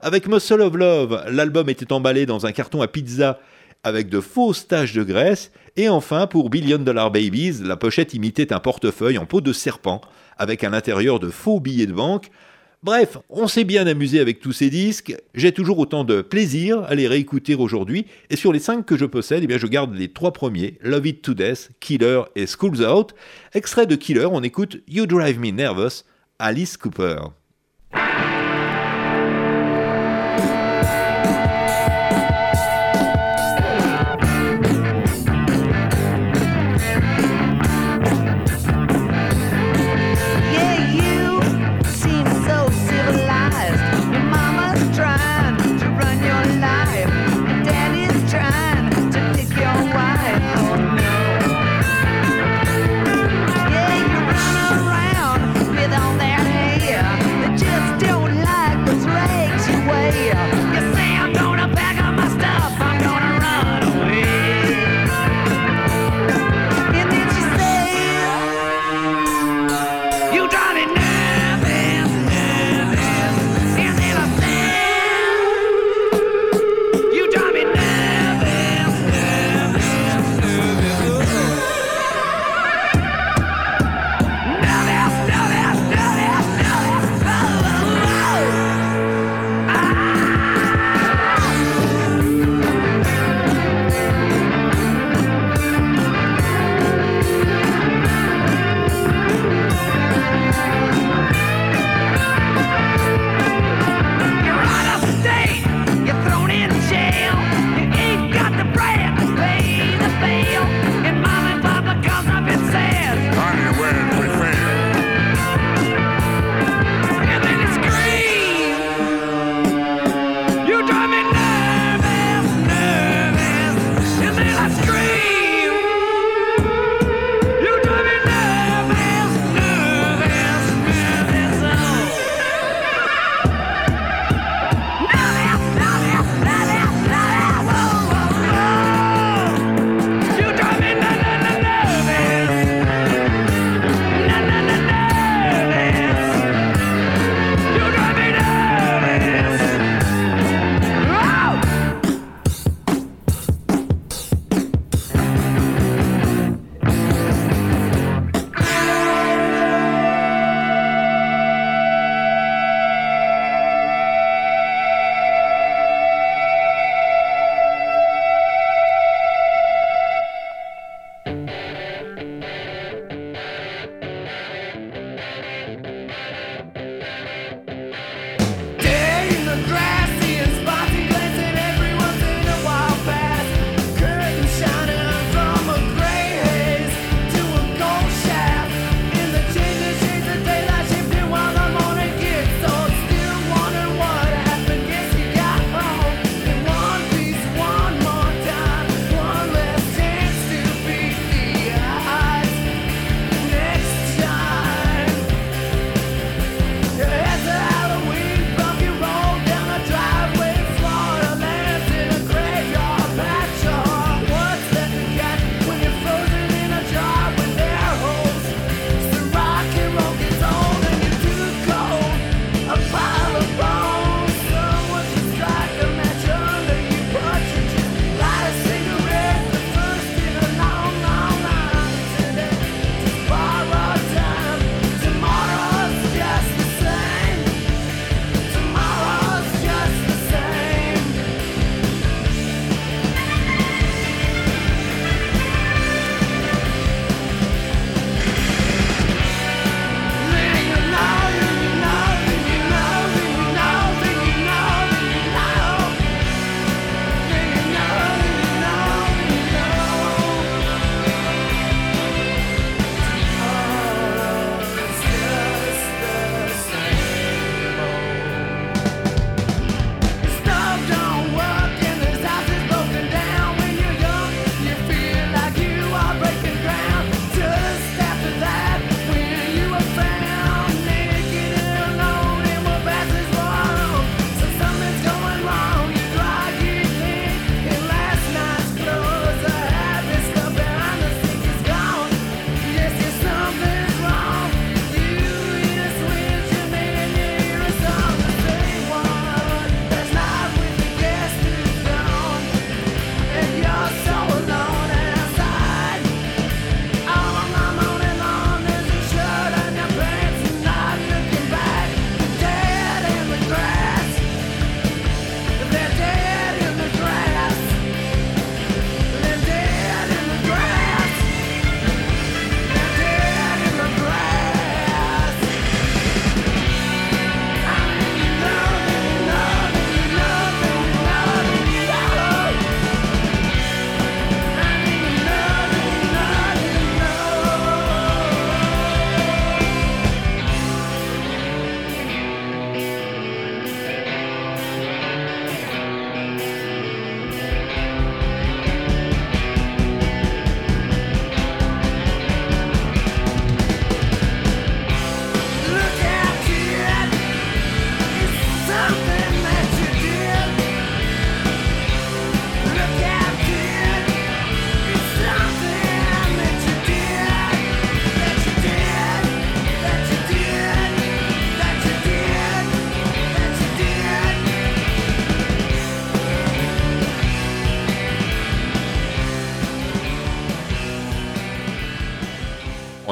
Avec 0.00 0.26
Muscle 0.26 0.62
of 0.62 0.74
Love, 0.74 1.26
l'album 1.30 1.68
était 1.68 1.92
emballé 1.92 2.26
dans 2.26 2.44
un 2.44 2.50
carton 2.50 2.82
à 2.82 2.88
pizza 2.88 3.38
avec 3.82 4.08
de 4.08 4.20
fausses 4.20 4.66
taches 4.66 4.92
de 4.92 5.02
graisse, 5.02 5.50
et 5.76 5.88
enfin 5.88 6.26
pour 6.26 6.50
Billion 6.50 6.78
Dollar 6.78 7.10
Babies, 7.10 7.62
la 7.62 7.76
pochette 7.76 8.14
imitait 8.14 8.52
un 8.52 8.60
portefeuille 8.60 9.18
en 9.18 9.26
peau 9.26 9.40
de 9.40 9.52
serpent, 9.52 10.00
avec 10.36 10.64
à 10.64 10.70
l'intérieur 10.70 11.20
de 11.20 11.28
faux 11.28 11.60
billets 11.60 11.86
de 11.86 11.92
banque. 11.92 12.30
Bref, 12.82 13.18
on 13.28 13.46
s'est 13.46 13.64
bien 13.64 13.86
amusé 13.86 14.20
avec 14.20 14.40
tous 14.40 14.52
ces 14.52 14.70
disques, 14.70 15.14
j'ai 15.34 15.52
toujours 15.52 15.78
autant 15.78 16.02
de 16.02 16.22
plaisir 16.22 16.82
à 16.84 16.94
les 16.94 17.06
réécouter 17.06 17.54
aujourd'hui, 17.54 18.06
et 18.30 18.36
sur 18.36 18.52
les 18.52 18.58
cinq 18.58 18.86
que 18.86 18.96
je 18.96 19.04
possède, 19.04 19.44
eh 19.44 19.46
bien 19.46 19.58
je 19.58 19.66
garde 19.66 19.94
les 19.94 20.08
trois 20.08 20.32
premiers, 20.32 20.78
Love 20.80 21.06
It 21.06 21.22
to 21.22 21.34
Death, 21.34 21.70
Killer 21.80 22.22
et 22.36 22.46
Schools 22.46 22.82
Out. 22.82 23.14
Extrait 23.54 23.86
de 23.86 23.96
Killer, 23.96 24.28
on 24.30 24.42
écoute 24.42 24.78
You 24.88 25.06
Drive 25.06 25.38
Me 25.38 25.50
Nervous, 25.50 26.04
Alice 26.38 26.78
Cooper. 26.78 27.16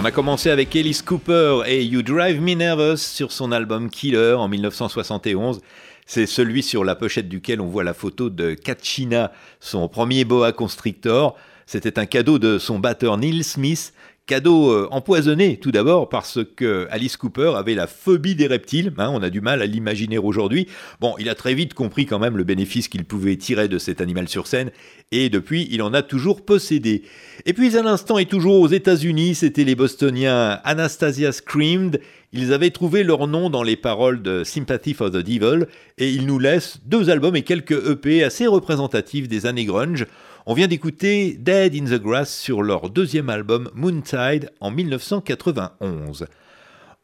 A 0.09 0.11
commencé 0.11 0.49
avec 0.49 0.75
Alice 0.75 1.03
Cooper 1.03 1.65
et 1.67 1.85
You 1.85 2.01
Drive 2.01 2.41
Me 2.41 2.55
Nervous 2.55 2.97
sur 2.97 3.31
son 3.31 3.53
album 3.53 3.91
Killer 3.91 4.33
en 4.39 4.49
1971. 4.49 5.61
C'est 6.07 6.25
celui 6.25 6.63
sur 6.63 6.83
la 6.83 6.95
pochette 6.95 7.29
duquel 7.29 7.61
on 7.61 7.67
voit 7.67 7.85
la 7.85 7.93
photo 7.93 8.31
de 8.31 8.55
Kachina, 8.55 9.33
son 9.61 9.87
premier 9.87 10.25
boa 10.25 10.53
constrictor. 10.53 11.37
C'était 11.67 11.99
un 11.99 12.07
cadeau 12.07 12.39
de 12.39 12.59
son 12.59 12.79
batteur 12.79 13.19
Neil 13.19 13.45
Smith 13.45 13.93
Cadeau 14.29 14.71
euh, 14.71 14.87
empoisonné 14.91 15.57
tout 15.57 15.73
d'abord 15.73 16.11
parce 16.11 16.39
que 16.55 16.87
Alice 16.91 17.17
Cooper 17.17 17.55
avait 17.57 17.75
la 17.75 17.87
phobie 17.87 18.35
des 18.35 18.47
reptiles, 18.47 18.93
hein, 18.99 19.11
on 19.11 19.23
a 19.23 19.31
du 19.31 19.41
mal 19.41 19.63
à 19.63 19.67
l'imaginer 19.67 20.19
aujourd'hui. 20.19 20.69
Bon, 21.01 21.15
il 21.19 21.31
a 21.31 21.35
très 21.35 21.55
vite 21.55 21.73
compris 21.73 22.05
quand 22.05 22.19
même 22.19 22.37
le 22.37 22.45
bénéfice 22.45 22.89
qu'il 22.89 23.07
pouvait 23.07 23.37
tirer 23.37 23.69
de 23.69 23.79
cet 23.79 24.03
animal 24.03 24.29
sur 24.29 24.47
scène 24.47 24.71
et 25.13 25.31
depuis 25.31 25.67
il 25.71 25.81
en 25.81 25.95
a 25.95 26.03
toujours 26.03 26.45
possédé. 26.45 27.05
Et 27.47 27.55
puis 27.55 27.75
à 27.79 27.83
l'instant 27.83 28.19
et 28.19 28.27
toujours 28.27 28.61
aux 28.61 28.69
États-Unis, 28.69 29.35
c'était 29.35 29.65
les 29.65 29.75
Bostoniens 29.75 30.61
Anastasia 30.63 31.33
Screamed. 31.33 31.99
Ils 32.35 32.53
avaient 32.53 32.71
trouvé 32.71 33.05
leur 33.05 33.27
nom 33.27 33.49
dans 33.49 33.63
les 33.63 33.77
paroles 33.77 34.21
de 34.21 34.45
Sympathy 34.45 34.93
for 34.93 35.11
the 35.11 35.17
Devil 35.17 35.65
et 35.97 36.11
ils 36.11 36.27
nous 36.27 36.39
laissent 36.39 36.81
deux 36.85 37.09
albums 37.09 37.37
et 37.37 37.43
quelques 37.43 37.89
EP 37.89 38.23
assez 38.23 38.47
représentatifs 38.47 39.27
des 39.27 39.47
années 39.47 39.65
grunge. 39.65 40.05
On 40.51 40.55
vient 40.55 40.67
d'écouter 40.67 41.37
Dead 41.39 41.75
in 41.75 41.85
the 41.85 42.01
Grass 42.01 42.35
sur 42.35 42.63
leur 42.63 42.89
deuxième 42.89 43.29
album 43.29 43.69
Moontide 43.75 44.51
en 44.61 44.71
1991. 44.71 46.27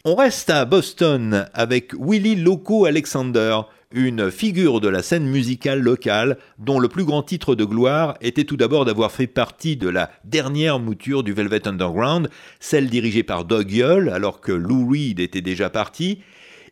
On 0.06 0.14
reste 0.14 0.48
à 0.48 0.64
Boston 0.64 1.46
avec 1.52 1.92
Willie 1.92 2.36
Loco 2.36 2.86
Alexander, 2.86 3.58
une 3.92 4.30
figure 4.30 4.80
de 4.80 4.88
la 4.88 5.02
scène 5.02 5.26
musicale 5.26 5.80
locale 5.80 6.38
dont 6.58 6.80
le 6.80 6.88
plus 6.88 7.04
grand 7.04 7.22
titre 7.22 7.54
de 7.54 7.66
gloire 7.66 8.16
était 8.22 8.44
tout 8.44 8.56
d'abord 8.56 8.86
d'avoir 8.86 9.12
fait 9.12 9.26
partie 9.26 9.76
de 9.76 9.90
la 9.90 10.10
dernière 10.24 10.78
mouture 10.78 11.22
du 11.22 11.34
Velvet 11.34 11.68
Underground, 11.68 12.30
celle 12.60 12.88
dirigée 12.88 13.24
par 13.24 13.44
Doug 13.44 13.70
Yule 13.70 14.08
alors 14.08 14.40
que 14.40 14.52
Lou 14.52 14.88
Reed 14.88 15.20
était 15.20 15.42
déjà 15.42 15.68
parti, 15.68 16.20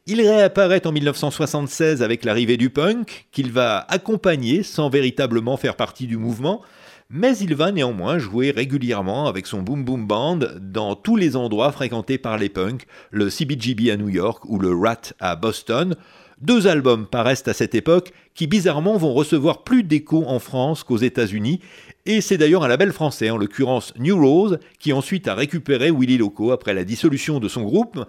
il 0.06 0.20
réapparaît 0.20 0.86
en 0.86 0.92
1976 0.92 2.02
avec 2.02 2.24
l'arrivée 2.24 2.56
du 2.56 2.70
punk, 2.70 3.26
qu'il 3.30 3.52
va 3.52 3.78
accompagner 3.88 4.64
sans 4.64 4.90
véritablement 4.90 5.56
faire 5.56 5.76
partie 5.76 6.08
du 6.08 6.16
mouvement, 6.16 6.60
mais 7.08 7.36
il 7.38 7.54
va 7.54 7.70
néanmoins 7.70 8.18
jouer 8.18 8.50
régulièrement 8.50 9.26
avec 9.28 9.46
son 9.46 9.62
Boom 9.62 9.84
Boom 9.84 10.06
Band 10.06 10.38
dans 10.60 10.96
tous 10.96 11.14
les 11.14 11.36
endroits 11.36 11.70
fréquentés 11.70 12.18
par 12.18 12.36
les 12.36 12.48
punks, 12.48 12.86
le 13.10 13.30
CBGB 13.30 13.92
à 13.92 13.96
New 13.96 14.08
York 14.08 14.44
ou 14.46 14.58
le 14.58 14.74
Rat 14.74 15.12
à 15.20 15.36
Boston. 15.36 15.94
Deux 16.40 16.66
albums 16.66 17.06
paraissent 17.06 17.46
à 17.46 17.52
cette 17.52 17.76
époque 17.76 18.12
qui 18.34 18.48
bizarrement 18.48 18.96
vont 18.96 19.12
recevoir 19.12 19.62
plus 19.62 19.84
d'écho 19.84 20.24
en 20.26 20.40
France 20.40 20.82
qu'aux 20.82 20.96
États-Unis, 20.96 21.60
et 22.06 22.20
c'est 22.20 22.38
d'ailleurs 22.38 22.64
un 22.64 22.68
label 22.68 22.90
français, 22.90 23.30
en 23.30 23.36
l'occurrence 23.36 23.94
New 23.98 24.18
Rose, 24.18 24.58
qui 24.80 24.92
ensuite 24.92 25.28
a 25.28 25.36
récupéré 25.36 25.92
Willy 25.92 26.18
Loco 26.18 26.50
après 26.50 26.74
la 26.74 26.82
dissolution 26.82 27.38
de 27.38 27.46
son 27.46 27.62
groupe. 27.62 28.04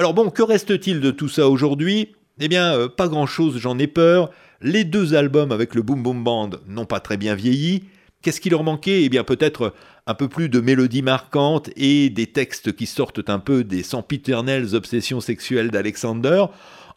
Alors 0.00 0.14
bon, 0.14 0.30
que 0.30 0.42
reste-t-il 0.42 1.00
de 1.00 1.10
tout 1.10 1.28
ça 1.28 1.48
aujourd'hui? 1.48 2.14
Eh 2.38 2.46
bien, 2.46 2.72
euh, 2.72 2.88
pas 2.88 3.08
grand-chose, 3.08 3.58
j'en 3.58 3.80
ai 3.80 3.88
peur. 3.88 4.30
Les 4.62 4.84
deux 4.84 5.14
albums 5.14 5.50
avec 5.50 5.74
le 5.74 5.82
Boom 5.82 6.04
Boom 6.04 6.22
Band 6.22 6.50
n'ont 6.68 6.84
pas 6.84 7.00
très 7.00 7.16
bien 7.16 7.34
vieilli. 7.34 7.82
Qu'est-ce 8.22 8.40
qui 8.40 8.48
leur 8.48 8.62
manquait? 8.62 9.02
Eh 9.02 9.08
bien, 9.08 9.24
peut-être 9.24 9.74
un 10.06 10.14
peu 10.14 10.28
plus 10.28 10.48
de 10.48 10.60
mélodies 10.60 11.02
marquantes 11.02 11.70
et 11.74 12.10
des 12.10 12.28
textes 12.28 12.76
qui 12.76 12.86
sortent 12.86 13.28
un 13.28 13.40
peu 13.40 13.64
des 13.64 13.82
sempiternelles 13.82 14.76
obsessions 14.76 15.20
sexuelles 15.20 15.72
d'Alexander. 15.72 16.44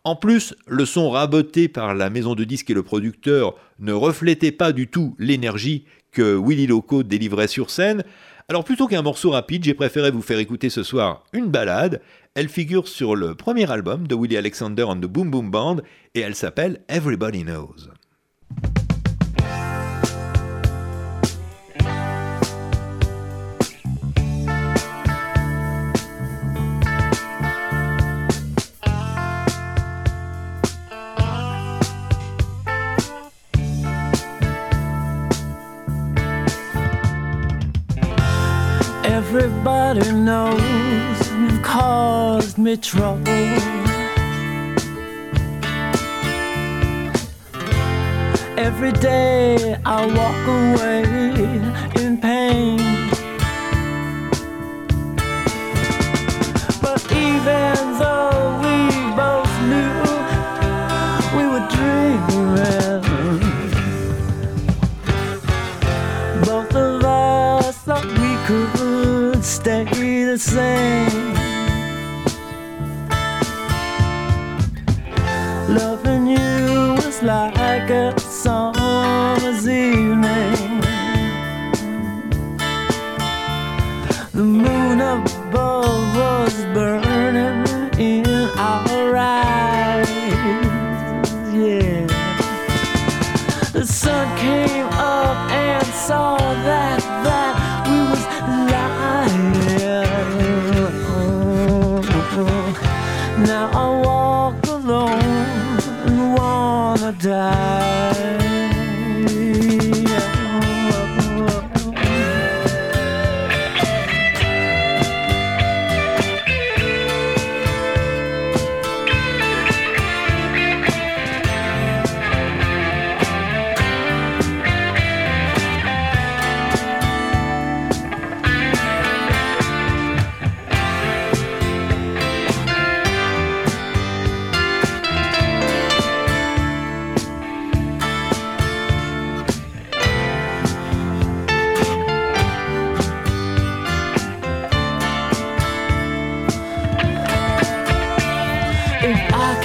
En 0.04 0.16
plus, 0.16 0.54
le 0.68 0.86
son 0.86 1.10
raboté 1.10 1.70
par 1.70 1.96
la 1.96 2.12
maison 2.12 2.36
de 2.36 2.44
disques 2.44 2.70
et 2.70 2.76
le 2.76 2.84
producteur 2.84 3.56
ne 3.80 3.94
reflétait 3.94 4.52
pas 4.52 4.74
du 4.74 4.88
tout 4.88 5.16
l'énergie 5.18 5.86
que 6.12 6.40
Willy 6.40 6.68
Loco 6.68 7.02
délivrait 7.02 7.48
sur 7.48 7.72
scène. 7.72 8.04
Alors 8.52 8.66
plutôt 8.66 8.88
qu'un 8.88 9.02
morceau 9.02 9.30
rapide, 9.30 9.64
j'ai 9.64 9.74
préféré 9.74 10.12
vous 10.12 10.22
faire 10.22 10.38
écouter 10.38 10.70
ce 10.70 10.84
soir 10.84 11.24
une 11.32 11.48
balade. 11.48 12.02
Elle 12.36 12.50
figure 12.50 12.90
sur 12.90 13.16
le 13.16 13.34
premier 13.34 13.72
album 13.72 14.08
de 14.08 14.14
Willie 14.14 14.36
Alexander 14.36 14.84
and 14.84 14.98
the 14.98 15.06
Boom 15.06 15.32
Boom 15.32 15.50
Band 15.50 15.78
et 16.16 16.20
elle 16.20 16.36
s'appelle 16.36 16.82
Everybody 16.90 17.46
Knows. 17.46 17.88
Everybody 39.24 40.12
knows 40.12 41.32
you've 41.40 41.62
caused 41.62 42.58
me 42.58 42.76
trouble. 42.76 43.54
Every 48.58 48.92
day 48.94 49.78
I 49.86 50.00
walk 50.18 50.44
away 50.60 51.04
in 52.04 52.18
pain. 52.20 52.80
But 56.82 57.02
even 57.12 57.76
though 58.00 58.21
the 70.32 70.38
same. 70.40 71.34
Loving 75.68 76.26
you 76.26 76.94
was 76.96 77.22
like 77.22 77.90
a 77.90 78.21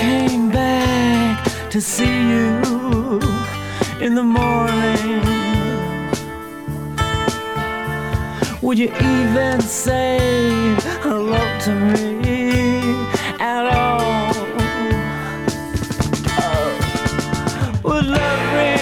came 0.06 0.50
back 0.50 1.44
to 1.68 1.80
see 1.80 2.16
you 2.32 2.48
in 4.00 4.14
the 4.14 4.22
morning, 4.22 5.24
would 8.62 8.78
you 8.78 8.90
even 9.14 9.60
say 9.60 10.18
hello 11.06 11.42
to 11.66 11.72
me 11.92 12.50
at 13.40 13.64
all? 13.66 14.32
Oh. 16.38 16.68
Would 17.82 18.06
love 18.06 18.42
return 18.54 18.75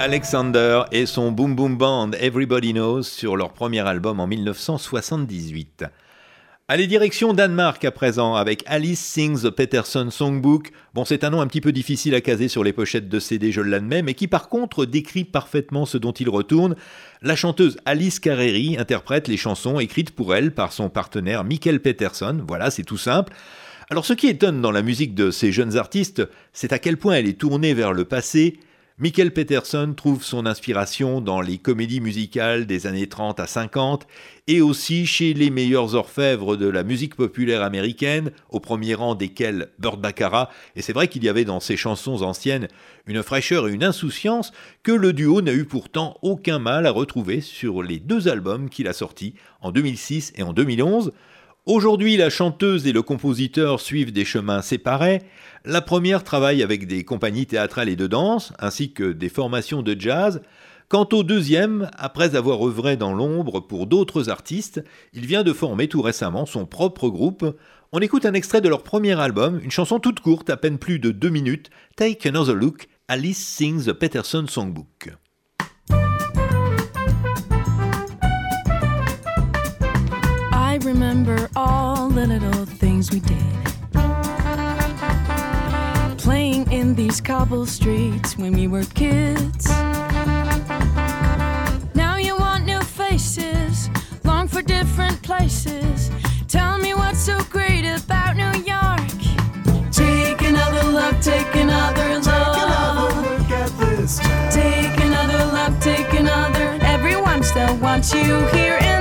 Alexander 0.00 0.84
et 0.92 1.04
son 1.04 1.30
Boom 1.30 1.54
Boom 1.54 1.76
Band 1.76 2.12
Everybody 2.12 2.72
Knows 2.72 3.02
sur 3.02 3.36
leur 3.36 3.52
premier 3.52 3.80
album 3.80 4.18
en 4.18 4.26
1978. 4.26 5.84
Allez, 6.68 6.86
direction 6.86 7.34
Danemark 7.34 7.84
à 7.84 7.90
présent 7.90 8.34
avec 8.34 8.62
Alice 8.64 8.98
Sings 8.98 9.50
Peterson 9.50 10.08
Songbook. 10.10 10.70
Bon, 10.94 11.04
c'est 11.04 11.22
un 11.22 11.28
nom 11.28 11.42
un 11.42 11.46
petit 11.46 11.60
peu 11.60 11.70
difficile 11.70 12.14
à 12.14 12.22
caser 12.22 12.48
sur 12.48 12.64
les 12.64 12.72
pochettes 12.72 13.10
de 13.10 13.20
CD, 13.20 13.52
je 13.52 13.60
l'admets, 13.60 14.00
mais 14.00 14.14
qui 14.14 14.26
par 14.26 14.48
contre 14.48 14.86
décrit 14.86 15.24
parfaitement 15.24 15.84
ce 15.84 15.98
dont 15.98 16.12
il 16.12 16.30
retourne. 16.30 16.76
La 17.20 17.36
chanteuse 17.36 17.76
Alice 17.84 18.20
Carreri 18.20 18.78
interprète 18.78 19.28
les 19.28 19.36
chansons 19.36 19.80
écrites 19.80 20.12
pour 20.12 20.34
elle 20.34 20.54
par 20.54 20.72
son 20.72 20.88
partenaire 20.88 21.44
Michael 21.44 21.80
Peterson. 21.80 22.42
Voilà, 22.48 22.70
c'est 22.70 22.84
tout 22.84 22.96
simple. 22.96 23.34
Alors 23.90 24.06
ce 24.06 24.14
qui 24.14 24.28
étonne 24.28 24.62
dans 24.62 24.72
la 24.72 24.80
musique 24.80 25.14
de 25.14 25.30
ces 25.30 25.52
jeunes 25.52 25.76
artistes, 25.76 26.26
c'est 26.54 26.72
à 26.72 26.78
quel 26.78 26.96
point 26.96 27.16
elle 27.16 27.28
est 27.28 27.38
tournée 27.38 27.74
vers 27.74 27.92
le 27.92 28.06
passé, 28.06 28.60
Michael 29.02 29.30
Peterson 29.30 29.94
trouve 29.96 30.22
son 30.22 30.44
inspiration 30.44 31.22
dans 31.22 31.40
les 31.40 31.56
comédies 31.56 32.02
musicales 32.02 32.66
des 32.66 32.86
années 32.86 33.08
30 33.08 33.40
à 33.40 33.46
50 33.46 34.06
et 34.46 34.60
aussi 34.60 35.06
chez 35.06 35.32
les 35.32 35.48
meilleurs 35.48 35.94
orfèvres 35.94 36.58
de 36.58 36.66
la 36.66 36.82
musique 36.82 37.14
populaire 37.14 37.62
américaine, 37.62 38.30
au 38.50 38.60
premier 38.60 38.94
rang 38.94 39.14
desquels 39.14 39.70
Burt 39.78 39.98
Baccarat, 39.98 40.50
et 40.76 40.82
c'est 40.82 40.92
vrai 40.92 41.08
qu'il 41.08 41.24
y 41.24 41.30
avait 41.30 41.46
dans 41.46 41.60
ses 41.60 41.78
chansons 41.78 42.20
anciennes 42.22 42.68
une 43.06 43.22
fraîcheur 43.22 43.68
et 43.68 43.72
une 43.72 43.84
insouciance 43.84 44.52
que 44.82 44.92
le 44.92 45.14
duo 45.14 45.40
n'a 45.40 45.54
eu 45.54 45.64
pourtant 45.64 46.18
aucun 46.20 46.58
mal 46.58 46.84
à 46.84 46.90
retrouver 46.90 47.40
sur 47.40 47.82
les 47.82 48.00
deux 48.00 48.28
albums 48.28 48.68
qu'il 48.68 48.86
a 48.86 48.92
sortis 48.92 49.32
en 49.62 49.72
2006 49.72 50.34
et 50.36 50.42
en 50.42 50.52
2011. 50.52 51.12
Aujourd'hui, 51.66 52.16
la 52.16 52.30
chanteuse 52.30 52.86
et 52.86 52.92
le 52.92 53.02
compositeur 53.02 53.80
suivent 53.80 54.12
des 54.12 54.24
chemins 54.24 54.62
séparés. 54.62 55.20
La 55.66 55.82
première 55.82 56.24
travaille 56.24 56.62
avec 56.62 56.86
des 56.86 57.04
compagnies 57.04 57.46
théâtrales 57.46 57.90
et 57.90 57.96
de 57.96 58.06
danse, 58.06 58.54
ainsi 58.58 58.92
que 58.92 59.12
des 59.12 59.28
formations 59.28 59.82
de 59.82 59.94
jazz. 59.98 60.40
Quant 60.88 61.06
au 61.12 61.22
deuxième, 61.22 61.90
après 61.98 62.34
avoir 62.34 62.66
œuvré 62.66 62.96
dans 62.96 63.12
l'ombre 63.12 63.60
pour 63.60 63.86
d'autres 63.86 64.30
artistes, 64.30 64.82
il 65.12 65.26
vient 65.26 65.42
de 65.42 65.52
former 65.52 65.86
tout 65.86 66.00
récemment 66.00 66.46
son 66.46 66.64
propre 66.64 67.10
groupe. 67.10 67.44
On 67.92 68.00
écoute 68.00 68.24
un 68.24 68.34
extrait 68.34 68.62
de 68.62 68.68
leur 68.70 68.82
premier 68.82 69.20
album, 69.20 69.60
une 69.62 69.70
chanson 69.70 70.00
toute 70.00 70.20
courte, 70.20 70.48
à 70.48 70.56
peine 70.56 70.78
plus 70.78 70.98
de 70.98 71.10
deux 71.10 71.28
minutes, 71.28 71.68
Take 71.94 72.26
Another 72.26 72.54
Look, 72.54 72.88
Alice 73.06 73.38
Sings 73.38 73.84
the 73.84 73.92
Peterson 73.92 74.46
Songbook. 74.48 75.10
Remember 80.84 81.48
all 81.56 82.08
the 82.08 82.26
little 82.26 82.64
things 82.64 83.10
we 83.10 83.20
did. 83.20 83.38
Playing 86.18 86.70
in 86.72 86.94
these 86.94 87.20
cobble 87.20 87.66
streets 87.66 88.36
when 88.36 88.52
we 88.52 88.66
were 88.68 88.84
kids. 88.94 89.68
Now 91.94 92.16
you 92.16 92.36
want 92.36 92.64
new 92.66 92.80
faces, 92.80 93.90
long 94.24 94.48
for 94.48 94.62
different 94.62 95.22
places. 95.22 96.10
Tell 96.48 96.78
me 96.78 96.94
what's 96.94 97.20
so 97.20 97.38
great 97.50 97.84
about 97.84 98.36
New 98.36 98.60
York. 98.62 99.00
Take 99.92 100.42
another 100.42 100.88
look, 100.90 101.20
take 101.20 101.54
another 101.56 102.14
look. 102.14 102.24
Take 102.24 102.62
another 102.62 103.14
look 103.22 103.50
at 103.50 103.70
this 103.78 104.18
town. 104.18 104.50
Take 104.52 105.00
another 105.04 105.44
look, 105.52 105.80
take 105.80 106.12
another. 106.18 106.78
Everyone 106.82 107.42
still 107.42 107.76
wants 107.76 108.12
you 108.14 108.46
here, 108.48 108.78
and 108.80 108.99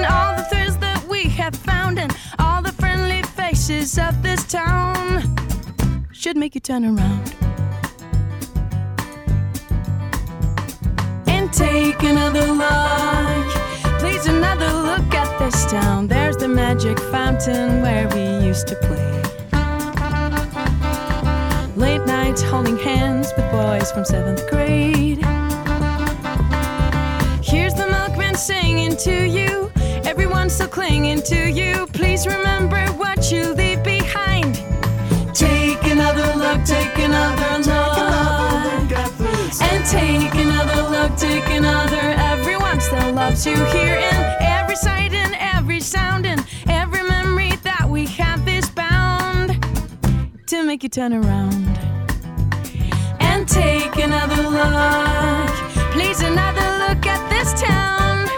have 1.51 1.61
found, 1.61 1.97
and 1.97 2.15
all 2.37 2.61
the 2.61 2.71
friendly 2.73 3.23
faces 3.23 3.97
of 3.97 4.21
this 4.21 4.43
town 4.45 5.23
should 6.11 6.37
make 6.37 6.53
you 6.53 6.61
turn 6.61 6.85
around. 6.85 7.35
And 11.25 11.51
take 11.51 12.03
another 12.03 12.45
look. 12.63 13.47
Please, 13.99 14.27
another 14.27 14.71
look 14.89 15.13
at 15.15 15.39
this 15.39 15.65
town. 15.71 16.07
There's 16.07 16.37
the 16.37 16.47
magic 16.47 16.99
fountain 16.99 17.81
where 17.81 18.07
we 18.09 18.45
used 18.45 18.67
to 18.67 18.75
play. 18.75 19.09
Late 21.75 22.05
nights 22.05 22.43
holding 22.43 22.77
hands 22.77 23.33
with 23.35 23.49
boys 23.51 23.91
from 23.91 24.05
seventh 24.05 24.47
grade. 24.51 25.25
Here's 27.43 27.73
the 27.73 27.87
milkman 27.89 28.35
singing 28.35 28.95
to 28.97 29.25
you. 29.27 29.71
Everyone's 30.49 30.71
still 30.71 30.83
clinging 30.83 31.21
to 31.21 31.51
you. 31.51 31.85
Please 31.93 32.25
remember 32.25 32.83
what 32.93 33.31
you 33.31 33.53
leave 33.53 33.83
behind. 33.83 34.55
Take 35.31 35.83
another 35.83 36.25
look, 36.35 36.65
take 36.65 36.97
another 36.97 37.59
look. 37.69 38.91
And 39.61 39.85
take 39.85 40.33
another 40.33 40.89
look, 40.89 41.15
take 41.17 41.47
another. 41.49 42.01
Everyone 42.33 42.81
still 42.81 43.13
loves 43.13 43.45
you 43.45 43.63
here 43.65 43.97
in 43.97 44.15
every 44.39 44.75
sight 44.75 45.13
and 45.13 45.35
every 45.37 45.79
sound 45.79 46.25
and 46.25 46.43
every 46.67 47.03
memory 47.03 47.51
that 47.61 47.87
we 47.87 48.07
have 48.07 48.47
is 48.47 48.71
bound 48.71 49.63
to 50.47 50.63
make 50.63 50.81
you 50.81 50.89
turn 50.89 51.13
around 51.13 51.77
and 53.19 53.47
take 53.47 53.95
another 53.97 54.49
look. 54.49 55.49
Please, 55.91 56.21
another 56.21 56.87
look 56.87 57.05
at 57.05 57.21
this 57.29 57.53
town. 57.61 58.28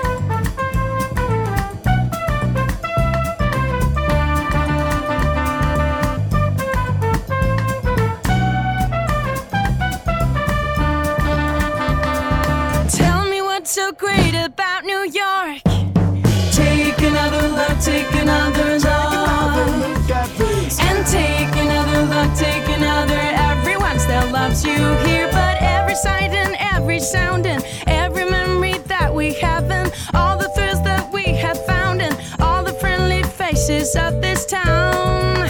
You 24.60 24.76
here, 25.06 25.30
but 25.32 25.62
every 25.62 25.96
sight 25.96 26.32
and 26.32 26.56
every 26.60 27.00
sound 27.00 27.46
and 27.48 27.64
every 27.88 28.30
memory 28.30 28.78
that 28.88 29.16
we 29.16 29.34
have, 29.36 29.72
and 29.72 29.94
all 30.14 30.38
the 30.38 30.50
thrills 30.50 30.84
that 30.84 31.10
we 31.14 31.24
have 31.24 31.58
found, 31.66 32.02
and 32.02 32.14
all 32.42 32.62
the 32.62 32.74
friendly 32.74 33.24
faces 33.24 33.96
of 33.96 34.22
this 34.22 34.46
town 34.46 35.50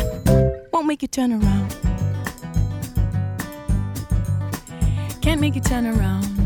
won't 0.71 0.85
make 0.85 1.01
you 1.01 1.07
turn 1.07 1.33
around. 1.33 1.75
Can't 5.21 5.41
make 5.41 5.55
you 5.55 5.61
turn 5.61 5.87
around. 5.87 6.40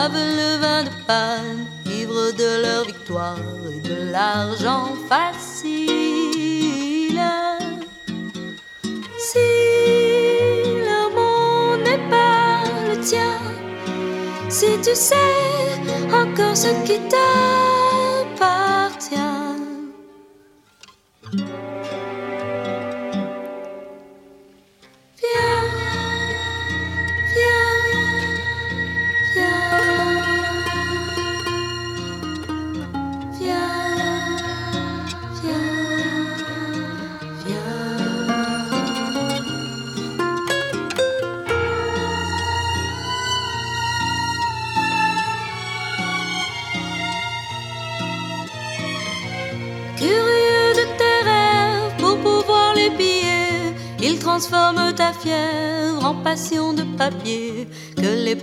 love 0.00 0.14
a 0.14 0.49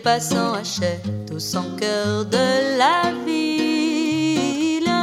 passants 0.08 0.53
achètent 0.53 1.32
au 1.36 1.39
sans 1.39 1.70
cœur 1.78 2.24
de 2.24 2.78
la 2.82 3.12
ville. 3.26 4.93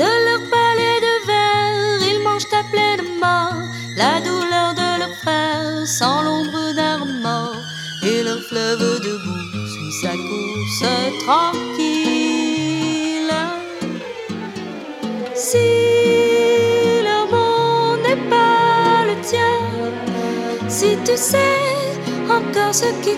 De 0.00 0.10
leur 0.26 0.42
palais 0.54 0.98
de 1.06 1.14
verre, 1.26 2.08
ils 2.10 2.20
mangent 2.22 2.54
à 2.60 2.62
pleine 2.70 3.08
main 3.20 3.50
la 3.96 4.20
douleur 4.20 4.68
de 4.80 4.88
leurs 5.00 5.16
frères 5.22 5.88
sans 5.88 6.22
l'ombre 6.22 6.72
d'un 6.78 6.98
remords 7.00 7.64
et 8.04 8.22
leur 8.22 8.40
fleuve 8.48 9.00
de 9.06 9.12
boue 9.24 9.48
suit 9.72 9.96
sa 10.02 10.12
course 10.28 10.84
tranquille. 11.24 12.56
Si 15.34 15.66
le 17.08 17.18
monde 17.32 18.02
n'est 18.06 18.24
pas 18.30 19.04
le 19.10 19.16
tien, 19.30 19.56
si 20.68 20.96
tu 21.04 21.16
sais 21.16 21.75
encore 22.30 22.74
ce 22.74 22.86
qui 23.02 23.16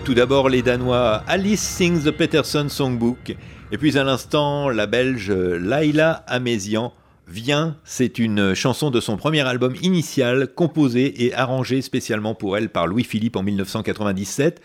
tout 0.00 0.14
d'abord 0.14 0.48
les 0.48 0.62
Danois 0.62 1.22
Alice 1.26 1.60
Sings 1.60 2.04
the 2.04 2.10
Peterson 2.10 2.66
Songbook, 2.68 3.36
et 3.70 3.78
puis 3.78 3.96
à 3.96 4.04
l'instant 4.04 4.68
la 4.68 4.86
Belge 4.86 5.30
Laila 5.30 6.24
Amézian. 6.26 6.92
Vient, 7.28 7.76
c'est 7.84 8.18
une 8.18 8.54
chanson 8.54 8.90
de 8.90 9.00
son 9.00 9.16
premier 9.16 9.40
album 9.40 9.74
initial, 9.82 10.48
composée 10.54 11.24
et 11.24 11.34
arrangée 11.34 11.82
spécialement 11.82 12.34
pour 12.34 12.56
elle 12.56 12.68
par 12.68 12.86
Louis-Philippe 12.86 13.36
en 13.36 13.42
1997. 13.42 14.60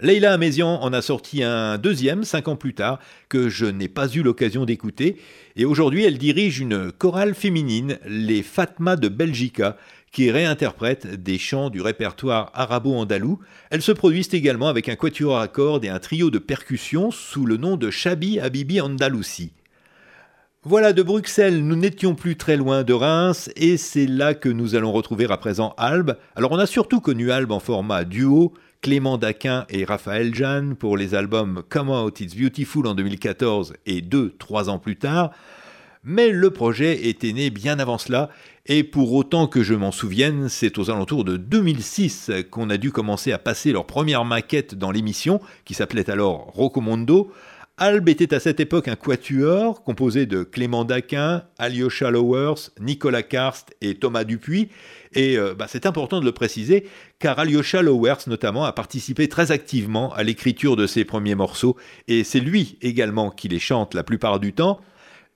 Leila 0.00 0.32
Amézian 0.32 0.80
en 0.80 0.92
a 0.92 1.02
sorti 1.02 1.42
un 1.42 1.76
deuxième, 1.76 2.22
cinq 2.22 2.46
ans 2.46 2.54
plus 2.54 2.74
tard, 2.74 3.00
que 3.28 3.48
je 3.48 3.66
n'ai 3.66 3.88
pas 3.88 4.08
eu 4.08 4.22
l'occasion 4.22 4.64
d'écouter, 4.64 5.16
et 5.56 5.64
aujourd'hui 5.64 6.04
elle 6.04 6.18
dirige 6.18 6.60
une 6.60 6.92
chorale 6.92 7.34
féminine, 7.34 7.98
les 8.06 8.44
Fatma 8.44 8.94
de 8.94 9.08
Belgica, 9.08 9.76
qui 10.12 10.30
réinterprète 10.30 11.22
des 11.22 11.38
chants 11.38 11.70
du 11.70 11.80
répertoire 11.80 12.50
arabo-andalou. 12.54 13.38
Elles 13.70 13.82
se 13.82 13.92
produisent 13.92 14.32
également 14.32 14.68
avec 14.68 14.88
un 14.88 14.96
quatuor 14.96 15.38
à 15.38 15.48
cordes 15.48 15.84
et 15.84 15.88
un 15.88 15.98
trio 15.98 16.30
de 16.30 16.38
percussions 16.38 17.10
sous 17.10 17.46
le 17.46 17.56
nom 17.56 17.76
de 17.76 17.90
Shabi 17.90 18.40
Habibi 18.40 18.80
Andalousi. 18.80 19.52
Voilà, 20.64 20.92
de 20.92 21.02
Bruxelles, 21.02 21.64
nous 21.64 21.76
n'étions 21.76 22.14
plus 22.14 22.36
très 22.36 22.56
loin 22.56 22.82
de 22.82 22.92
Reims, 22.92 23.48
et 23.54 23.76
c'est 23.76 24.06
là 24.06 24.34
que 24.34 24.48
nous 24.48 24.74
allons 24.74 24.92
retrouver 24.92 25.26
à 25.30 25.36
présent 25.36 25.72
Albe. 25.78 26.16
Alors 26.34 26.50
on 26.52 26.58
a 26.58 26.66
surtout 26.66 27.00
connu 27.00 27.30
Albe 27.30 27.52
en 27.52 27.60
format 27.60 28.04
duo, 28.04 28.52
Clément 28.80 29.18
Daquin 29.18 29.66
et 29.70 29.84
Raphaël 29.84 30.34
Jeanne 30.34 30.74
pour 30.74 30.96
les 30.96 31.14
albums 31.14 31.62
Come 31.68 31.90
Out 31.90 32.20
It's 32.20 32.36
Beautiful 32.36 32.86
en 32.86 32.94
2014 32.94 33.74
et 33.86 34.02
deux, 34.02 34.34
trois 34.38 34.68
ans 34.68 34.78
plus 34.78 34.96
tard. 34.96 35.30
Mais 36.04 36.30
le 36.30 36.50
projet 36.50 37.08
était 37.08 37.32
né 37.32 37.50
bien 37.50 37.78
avant 37.78 37.98
cela, 37.98 38.30
et 38.66 38.84
pour 38.84 39.12
autant 39.14 39.46
que 39.46 39.62
je 39.62 39.74
m'en 39.74 39.92
souvienne, 39.92 40.48
c'est 40.48 40.78
aux 40.78 40.90
alentours 40.90 41.24
de 41.24 41.36
2006 41.36 42.30
qu'on 42.50 42.70
a 42.70 42.76
dû 42.76 42.92
commencer 42.92 43.32
à 43.32 43.38
passer 43.38 43.72
leur 43.72 43.86
première 43.86 44.24
maquette 44.24 44.74
dans 44.74 44.90
l'émission, 44.90 45.40
qui 45.64 45.74
s'appelait 45.74 46.10
alors 46.10 46.50
Roccomondo. 46.54 47.32
Albe 47.80 48.08
était 48.08 48.34
à 48.34 48.40
cette 48.40 48.58
époque 48.58 48.88
un 48.88 48.96
quatuor 48.96 49.84
composé 49.84 50.26
de 50.26 50.42
Clément 50.42 50.84
Daquin, 50.84 51.44
Alyosha 51.58 52.10
Lowers, 52.10 52.70
Nicolas 52.80 53.22
Karst 53.22 53.74
et 53.80 53.94
Thomas 53.94 54.24
Dupuis. 54.24 54.68
Et 55.14 55.38
euh, 55.38 55.54
bah, 55.54 55.66
c'est 55.68 55.86
important 55.86 56.18
de 56.18 56.24
le 56.24 56.32
préciser, 56.32 56.88
car 57.20 57.38
Alyosha 57.38 57.80
Lowers 57.80 58.26
notamment 58.26 58.64
a 58.64 58.72
participé 58.72 59.28
très 59.28 59.52
activement 59.52 60.12
à 60.12 60.24
l'écriture 60.24 60.74
de 60.74 60.88
ses 60.88 61.04
premiers 61.04 61.36
morceaux, 61.36 61.76
et 62.08 62.24
c'est 62.24 62.40
lui 62.40 62.78
également 62.82 63.30
qui 63.30 63.46
les 63.46 63.60
chante 63.60 63.94
la 63.94 64.02
plupart 64.02 64.40
du 64.40 64.52
temps. 64.52 64.80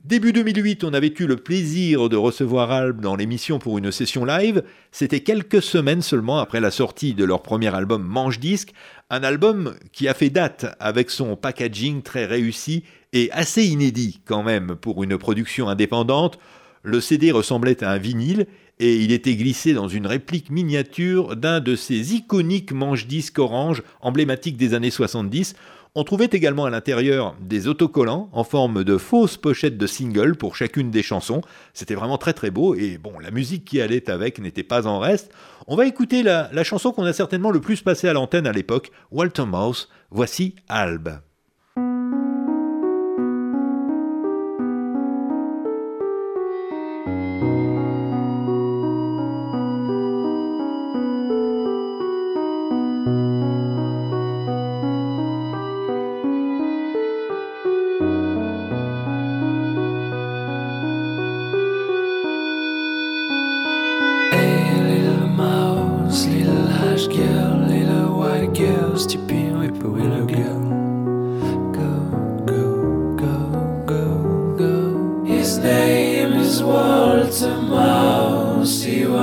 Début 0.05 0.33
2008, 0.33 0.83
on 0.83 0.95
avait 0.95 1.15
eu 1.17 1.27
le 1.27 1.37
plaisir 1.37 2.09
de 2.09 2.17
recevoir 2.17 2.73
Albe 2.73 3.01
dans 3.01 3.15
l'émission 3.15 3.61
pour 3.61 3.79
une 3.79 3.93
session 3.93 4.25
live. 4.25 4.65
C'était 4.91 5.21
quelques 5.21 5.63
semaines 5.63 6.03
seulement 6.03 6.41
après 6.41 6.59
la 6.59 6.73
sortie 6.73 7.15
de 7.15 7.25
leur 7.25 7.41
premier 7.41 7.73
album 7.73 8.03
Manche 8.03 8.41
Disque, 8.41 8.73
un 9.11 9.23
album 9.23 9.77
qui 9.93 10.09
a 10.09 10.15
fait 10.15 10.29
date 10.29 10.67
avec 10.81 11.09
son 11.09 11.37
packaging 11.37 12.03
très 12.03 12.27
réussi 12.27 12.83
et 13.13 13.31
assez 13.31 13.65
inédit 13.65 14.21
quand 14.25 14.43
même 14.43 14.75
pour 14.75 15.05
une 15.05 15.19
production 15.19 15.69
indépendante. 15.69 16.37
Le 16.83 17.01
CD 17.01 17.31
ressemblait 17.31 17.85
à 17.85 17.93
un 17.93 17.99
vinyle 17.99 18.49
et 18.81 18.97
il 18.97 19.13
était 19.13 19.37
glissé 19.37 19.73
dans 19.73 19.87
une 19.87 20.09
réplique 20.09 20.51
miniature 20.51 21.37
d'un 21.37 21.61
de 21.61 21.77
ces 21.77 22.17
iconiques 22.17 22.73
manche-disques 22.73 23.39
orange 23.39 23.85
emblématiques 24.01 24.57
des 24.57 24.75
années 24.75 24.91
70. 24.91 25.55
On 25.95 26.05
trouvait 26.05 26.31
également 26.33 26.65
à 26.65 26.71
l'intérieur 26.71 27.37
des 27.39 27.69
autocollants 27.69 28.31
en 28.33 28.45
forme 28.45 28.83
de 28.83 28.97
fausses 28.97 29.37
pochettes 29.37 29.77
de 29.77 29.87
singles 29.87 30.37
pour 30.37 30.57
chacune 30.57 30.91
des 30.91 31.03
chansons. 31.03 31.43
C'était 31.75 31.95
vraiment 31.95 32.17
très 32.17 32.33
très 32.33 32.51
beau 32.51 32.75
et 32.75 32.97
bon, 32.97 33.19
la 33.19 33.31
musique 33.31 33.67
qui 33.67 33.79
allait 33.79 34.09
avec 34.09 34.39
n'était 34.39 34.63
pas 34.63 34.87
en 34.87 34.99
reste. 34.99 35.31
On 35.67 35.77
va 35.77 35.85
écouter 35.85 36.23
la, 36.23 36.65
chanson 36.65 36.93
qu'on 36.93 37.05
a 37.05 37.13
certainement 37.13 37.51
le 37.51 37.61
plus 37.61 37.83
passée 37.83 38.09
à 38.09 38.15
l'antenne 38.15 38.47
à 38.47 38.53
l'époque, 38.53 38.91
Walter 39.11 39.45
Mouse. 39.45 39.91
Voici 40.11 40.55
Albe. 40.67 41.19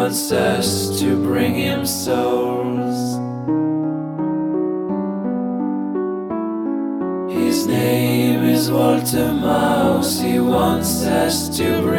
Us 0.09 0.99
to 0.99 1.15
bring 1.21 1.53
him 1.53 1.85
souls. 1.85 2.97
His 7.31 7.67
name 7.67 8.43
is 8.43 8.71
Walter 8.71 9.31
Mouse, 9.31 10.19
he 10.19 10.39
wants 10.39 11.03
us 11.05 11.55
to 11.57 11.81
bring 11.83 11.98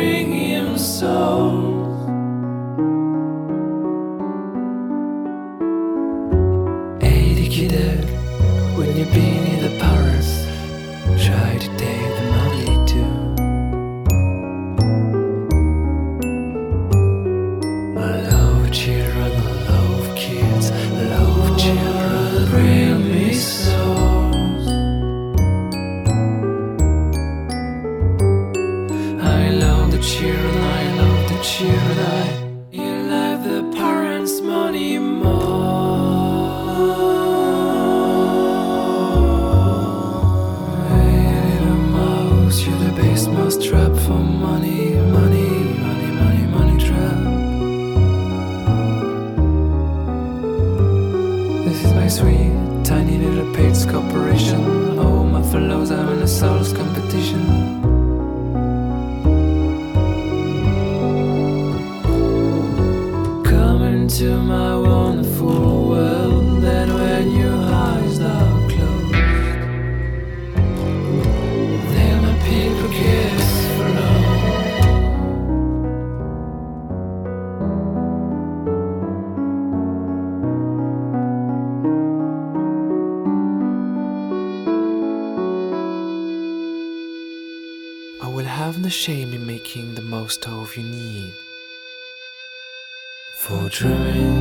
no 88.90 88.92
shame 88.92 89.32
in 89.32 89.46
making 89.46 89.94
the 89.94 90.02
most 90.02 90.48
of 90.48 90.76
your 90.76 90.84
need 90.84 91.32
for 93.36 93.68
dreaming. 93.68 94.34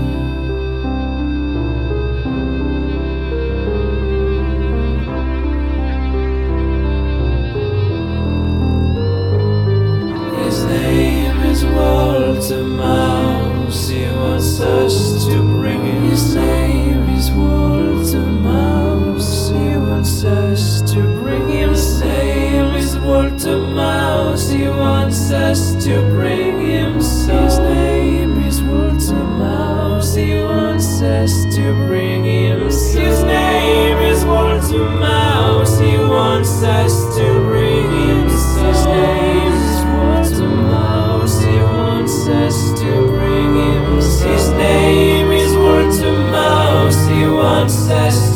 His 10.44 10.66
name 10.66 11.38
is 11.52 11.64
Walter 11.64 12.64
Mouse. 12.64 13.90
He 13.90 14.02
wants 14.06 14.60
us 14.62 15.28
to 15.28 15.44
bring. 15.44 16.10
His 16.10 16.34
name 16.34 16.59
us 31.30 31.56
to 31.56 31.74
bring 31.86 32.24
him. 32.24 32.60
His 32.66 33.24
name 33.24 33.98
is 34.00 34.26
Walter. 34.26 34.90
He 35.84 35.98
wants 35.98 36.64
us 36.64 37.18
to 37.18 37.26
bring 37.42 37.92
him. 37.92 38.24
His 38.28 38.86
name 38.86 39.54
is 39.54 39.86
Walter. 39.94 40.50
He 41.46 41.58
wants 41.62 42.28
us 42.28 42.80
to 42.82 43.08
bring 43.08 43.56
him. 43.56 43.96
His 43.96 44.50
name 44.52 45.32
is 45.32 45.56
Walter. 45.56 46.16
He 47.14 47.28
wants 47.28 47.90
us 47.90 48.29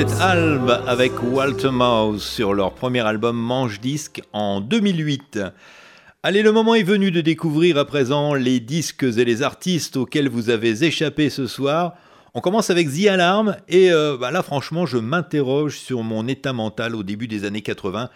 C'était 0.00 0.22
Alb 0.22 0.70
avec 0.86 1.12
Walter 1.22 1.68
Mouse 1.70 2.24
sur 2.24 2.54
leur 2.54 2.72
premier 2.72 3.00
album 3.00 3.36
Manche 3.36 3.80
Disque 3.80 4.22
en 4.32 4.62
2008. 4.62 5.40
Allez, 6.22 6.40
le 6.40 6.52
moment 6.52 6.74
est 6.74 6.84
venu 6.84 7.10
de 7.10 7.20
découvrir 7.20 7.76
à 7.76 7.84
présent 7.84 8.32
les 8.32 8.60
disques 8.60 9.02
et 9.02 9.26
les 9.26 9.42
artistes 9.42 9.98
auxquels 9.98 10.30
vous 10.30 10.48
avez 10.48 10.84
échappé 10.84 11.28
ce 11.28 11.46
soir. 11.46 11.96
On 12.32 12.40
commence 12.40 12.70
avec 12.70 12.88
The 12.88 13.08
Alarm 13.08 13.56
et 13.68 13.92
euh, 13.92 14.16
bah 14.18 14.30
là 14.30 14.42
franchement 14.42 14.86
je 14.86 14.96
m'interroge 14.96 15.76
sur 15.76 16.02
mon 16.02 16.26
état 16.28 16.54
mental 16.54 16.96
au 16.96 17.02
début 17.02 17.28
des 17.28 17.44
années 17.44 17.60
80. 17.60 18.08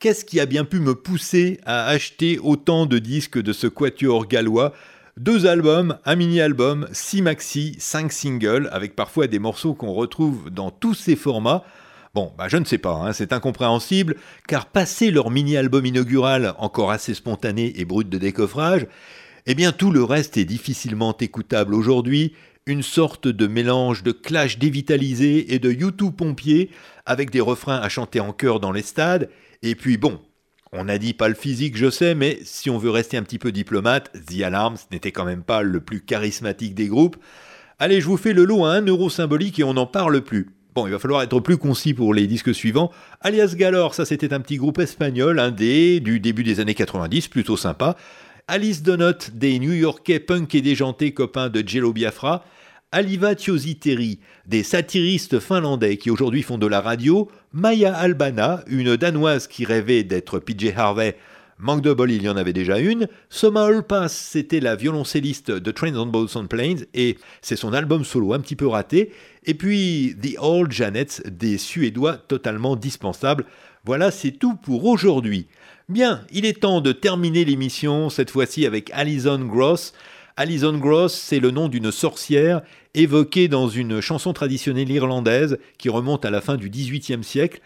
Qu'est-ce 0.00 0.24
qui 0.24 0.40
a 0.40 0.46
bien 0.46 0.64
pu 0.64 0.80
me 0.80 0.96
pousser 0.96 1.60
à 1.64 1.86
acheter 1.86 2.40
autant 2.42 2.84
de 2.84 2.98
disques 2.98 3.40
de 3.40 3.52
ce 3.52 3.68
quatuor 3.68 4.26
gallois? 4.26 4.72
Deux 5.18 5.46
albums, 5.46 5.98
un 6.04 6.14
mini-album, 6.14 6.86
six 6.92 7.22
maxi, 7.22 7.74
cinq 7.78 8.12
singles, 8.12 8.68
avec 8.72 8.94
parfois 8.94 9.26
des 9.26 9.40
morceaux 9.40 9.74
qu'on 9.74 9.92
retrouve 9.92 10.48
dans 10.50 10.70
tous 10.70 10.94
ces 10.94 11.16
formats. 11.16 11.64
Bon, 12.14 12.32
bah 12.38 12.46
je 12.48 12.56
ne 12.56 12.64
sais 12.64 12.78
pas, 12.78 12.94
hein, 12.94 13.12
c'est 13.12 13.32
incompréhensible, 13.32 14.16
car 14.46 14.66
passé 14.66 15.10
leur 15.10 15.30
mini-album 15.30 15.84
inaugural, 15.84 16.54
encore 16.58 16.90
assez 16.90 17.14
spontané 17.14 17.80
et 17.80 17.84
brut 17.84 18.08
de 18.08 18.18
décoffrage, 18.18 18.86
eh 19.46 19.54
bien 19.54 19.72
tout 19.72 19.90
le 19.90 20.04
reste 20.04 20.36
est 20.36 20.44
difficilement 20.44 21.16
écoutable 21.18 21.74
aujourd'hui, 21.74 22.34
une 22.66 22.82
sorte 22.82 23.26
de 23.26 23.46
mélange 23.46 24.02
de 24.02 24.12
clash 24.12 24.58
dévitalisé 24.58 25.54
et 25.54 25.58
de 25.58 25.72
YouTube 25.72 26.14
pompier, 26.14 26.70
avec 27.06 27.30
des 27.30 27.40
refrains 27.40 27.78
à 27.78 27.88
chanter 27.88 28.20
en 28.20 28.32
chœur 28.32 28.60
dans 28.60 28.72
les 28.72 28.82
stades, 28.82 29.30
et 29.62 29.74
puis 29.74 29.96
bon, 29.96 30.20
on 30.72 30.88
a 30.88 30.98
dit 30.98 31.14
pas 31.14 31.28
le 31.28 31.34
physique, 31.34 31.76
je 31.76 31.90
sais, 31.90 32.14
mais 32.14 32.38
si 32.44 32.70
on 32.70 32.78
veut 32.78 32.90
rester 32.90 33.16
un 33.16 33.22
petit 33.22 33.38
peu 33.38 33.52
diplomate, 33.52 34.10
The 34.26 34.42
Alarm, 34.42 34.76
ce 34.76 34.84
n'était 34.92 35.12
quand 35.12 35.24
même 35.24 35.42
pas 35.42 35.62
le 35.62 35.80
plus 35.80 36.00
charismatique 36.00 36.74
des 36.74 36.88
groupes. 36.88 37.16
Allez, 37.78 38.00
je 38.00 38.06
vous 38.06 38.16
fais 38.16 38.32
le 38.32 38.44
lot 38.44 38.64
à 38.64 38.72
1 38.72 38.86
euro 38.86 39.08
symbolique 39.08 39.58
et 39.58 39.64
on 39.64 39.74
n'en 39.74 39.86
parle 39.86 40.20
plus. 40.20 40.50
Bon, 40.74 40.86
il 40.86 40.90
va 40.92 40.98
falloir 40.98 41.22
être 41.22 41.40
plus 41.40 41.56
concis 41.56 41.94
pour 41.94 42.12
les 42.12 42.26
disques 42.26 42.54
suivants. 42.54 42.92
Alias 43.20 43.54
Galore, 43.56 43.94
ça 43.94 44.04
c'était 44.04 44.32
un 44.32 44.40
petit 44.40 44.56
groupe 44.56 44.78
espagnol, 44.78 45.38
indé, 45.38 46.00
du 46.00 46.20
début 46.20 46.44
des 46.44 46.60
années 46.60 46.74
90, 46.74 47.28
plutôt 47.28 47.56
sympa. 47.56 47.96
Alice 48.46 48.82
Donut, 48.82 49.30
des 49.34 49.58
New-Yorkais 49.58 50.20
punk 50.20 50.54
et 50.54 50.60
déjantés 50.60 51.12
copains 51.12 51.48
de 51.48 51.66
Jello 51.66 51.92
Biafra. 51.92 52.44
Aliva 52.92 53.34
Tiositeri, 53.34 54.20
des 54.46 54.62
satiristes 54.62 55.40
finlandais 55.40 55.98
qui 55.98 56.10
aujourd'hui 56.10 56.42
font 56.42 56.58
de 56.58 56.66
la 56.66 56.80
radio. 56.80 57.28
Maya 57.52 57.94
Albana, 57.94 58.62
une 58.66 58.96
danoise 58.96 59.46
qui 59.46 59.64
rêvait 59.64 60.04
d'être 60.04 60.38
PJ 60.38 60.74
Harvey. 60.76 61.16
Manque 61.58 61.80
de 61.80 61.94
bol, 61.94 62.10
il 62.10 62.22
y 62.22 62.28
en 62.28 62.36
avait 62.36 62.52
déjà 62.52 62.78
une. 62.78 63.08
Soma 63.30 63.64
Olpas, 63.64 64.08
c'était 64.08 64.60
la 64.60 64.76
violoncelliste 64.76 65.50
de 65.50 65.70
Trains 65.70 65.96
on 65.96 66.04
Boats 66.04 66.36
on 66.36 66.46
Planes, 66.46 66.84
et 66.92 67.16
c'est 67.40 67.56
son 67.56 67.72
album 67.72 68.04
solo 68.04 68.34
un 68.34 68.40
petit 68.40 68.54
peu 68.54 68.66
raté. 68.66 69.12
Et 69.44 69.54
puis 69.54 70.14
The 70.22 70.36
Old 70.38 70.72
Janets, 70.72 71.22
des 71.24 71.56
Suédois 71.56 72.18
totalement 72.18 72.76
dispensables. 72.76 73.46
Voilà, 73.84 74.10
c'est 74.10 74.32
tout 74.32 74.54
pour 74.54 74.84
aujourd'hui. 74.84 75.46
Bien, 75.88 76.20
il 76.30 76.44
est 76.44 76.60
temps 76.60 76.82
de 76.82 76.92
terminer 76.92 77.46
l'émission, 77.46 78.10
cette 78.10 78.30
fois-ci 78.30 78.66
avec 78.66 78.90
Alison 78.92 79.38
Gross. 79.38 79.94
Alison 80.36 80.76
Gross, 80.76 81.14
c'est 81.14 81.40
le 81.40 81.50
nom 81.50 81.68
d'une 81.68 81.90
sorcière 81.90 82.60
évoquée 82.98 83.48
dans 83.48 83.68
une 83.68 84.00
chanson 84.00 84.32
traditionnelle 84.32 84.90
irlandaise 84.90 85.58
qui 85.78 85.88
remonte 85.88 86.24
à 86.24 86.30
la 86.30 86.40
fin 86.40 86.56
du 86.56 86.68
XVIIIe 86.68 87.22
siècle, 87.22 87.60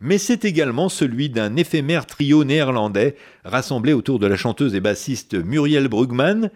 mais 0.00 0.18
c'est 0.18 0.44
également 0.44 0.88
celui 0.88 1.30
d'un 1.30 1.56
éphémère 1.56 2.06
trio 2.06 2.44
néerlandais 2.44 3.16
rassemblé 3.44 3.92
autour 3.92 4.18
de 4.18 4.26
la 4.26 4.36
chanteuse 4.36 4.74
et 4.74 4.80
bassiste 4.80 5.34
Muriel 5.34 5.88
Brugman. 5.88 6.50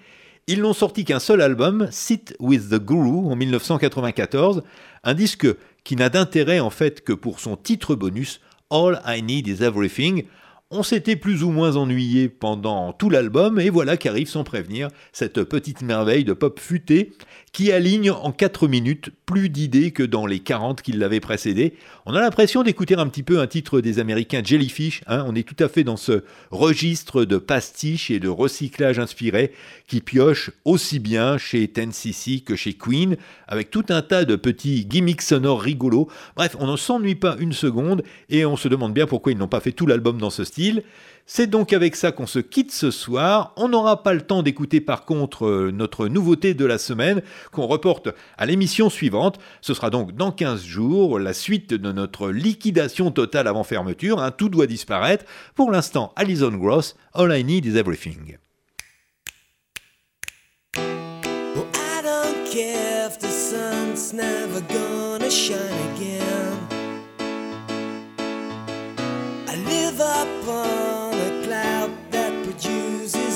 Ils 0.47 0.61
n'ont 0.61 0.75
sorti 0.75 1.05
qu'un 1.05 1.21
seul 1.21 1.41
album, 1.41 1.89
Sit 1.91 2.35
with 2.41 2.69
the 2.69 2.79
Guru, 2.79 3.31
en 3.31 3.37
1994, 3.37 4.63
un 5.05 5.15
disque 5.15 5.47
qui 5.85 5.97
n'a 5.97 6.09
d'intérêt 6.11 6.61
en 6.61 6.71
fait 6.71 7.03
que 7.03 7.13
pour 7.13 7.41
son 7.41 7.57
titre 7.57 7.95
bonus, 7.95 8.41
All 8.71 9.01
I 9.07 9.23
Need 9.23 9.47
Is 9.47 9.63
Everything. 9.63 10.25
On 10.71 10.83
s'était 10.83 11.17
plus 11.17 11.43
ou 11.43 11.51
moins 11.51 11.77
ennuyé 11.77 12.29
pendant 12.29 12.93
tout 12.93 13.09
l'album 13.09 13.59
et 13.59 13.71
voilà 13.71 13.97
qu'arrive 13.97 14.29
sans 14.29 14.45
prévenir 14.45 14.89
cette 15.15 15.43
petite 15.45 15.81
merveille 15.81 16.25
de 16.25 16.35
pop 16.35 16.61
futé 16.61 17.15
qui 17.53 17.73
aligne 17.73 18.11
en 18.11 18.33
4 18.33 18.69
minutes 18.69 19.11
plus 19.27 19.49
d'idées 19.49 19.91
que 19.91 20.03
dans 20.03 20.27
les 20.27 20.41
40 20.41 20.83
qui 20.83 20.93
l'avaient 20.93 21.21
précédé. 21.21 21.75
On 22.07 22.15
a 22.15 22.21
l'impression 22.21 22.63
d'écouter 22.63 22.95
un 22.95 23.07
petit 23.09 23.23
peu 23.23 23.41
un 23.41 23.47
titre 23.47 23.81
des 23.81 23.99
Américains 23.99 24.43
Jellyfish, 24.43 25.03
hein. 25.07 25.25
on 25.27 25.35
est 25.35 25.47
tout 25.47 25.63
à 25.63 25.69
fait 25.69 25.85
dans 25.85 25.97
ce 25.97 26.25
registre 26.51 27.25
de 27.25 27.39
pastiche 27.39 28.11
et 28.11 28.21
de 28.21 28.29
recyclage 28.29 28.99
inspiré 28.99 29.53
qui 29.87 30.01
pioche 30.01 30.51
aussi 30.65 30.99
bien 30.99 31.39
chez 31.39 31.67
10cc 31.67 32.45
que 32.45 32.57
chez 32.57 32.75
Queen, 32.75 33.17
avec 33.47 33.71
tout 33.71 33.87
un 33.89 34.03
tas 34.03 34.25
de 34.25 34.37
petits 34.37 34.87
gimmicks 34.87 35.23
sonores 35.23 35.63
rigolos. 35.63 36.09
Bref, 36.37 36.57
on 36.59 36.71
ne 36.71 36.77
s'ennuie 36.77 37.15
pas 37.15 37.37
une 37.39 37.53
seconde 37.53 38.03
et 38.29 38.45
on 38.45 38.57
se 38.57 38.69
demande 38.69 38.95
bien 38.95 39.07
pourquoi 39.07 39.33
ils 39.33 39.39
n'ont 39.39 39.49
pas 39.49 39.61
fait 39.61 39.73
tout 39.73 39.87
l'album 39.87 40.19
dans 40.19 40.31
ce 40.31 40.45
style. 40.45 40.83
C'est 41.31 41.47
donc 41.47 41.75
avec 41.75 41.95
ça 41.95 42.11
qu'on 42.11 42.27
se 42.27 42.39
quitte 42.39 42.73
ce 42.73 42.91
soir. 42.91 43.53
On 43.57 43.69
n'aura 43.69 44.03
pas 44.03 44.15
le 44.15 44.23
temps 44.23 44.43
d'écouter 44.43 44.81
par 44.81 45.05
contre 45.05 45.47
euh, 45.47 45.71
notre 45.71 46.09
nouveauté 46.09 46.55
de 46.55 46.65
la 46.65 46.79
semaine 46.79 47.21
qu'on 47.53 47.67
reporte 47.67 48.09
à 48.39 48.47
l'émission 48.47 48.89
suivante. 48.89 49.39
Ce 49.61 49.75
sera 49.75 49.91
donc 49.91 50.17
dans 50.17 50.33
15 50.33 50.65
jours, 50.65 51.19
la 51.19 51.35
suite 51.35 51.75
de 51.75 51.93
notre 51.93 52.31
liquidation 52.31 53.11
totale 53.11 53.47
avant 53.47 53.63
fermeture. 53.63 54.23
hein. 54.23 54.31
tout 54.31 54.49
doit 54.49 54.67
disparaître. 54.67 55.27
Pour 55.55 55.71
l'instant, 55.71 56.15
Alison 56.17 56.51
Gross, 56.57 56.97
All 57.13 57.39
I 57.39 57.45
Need 57.45 57.67
Is 57.67 57.77
Everything. 57.77 58.39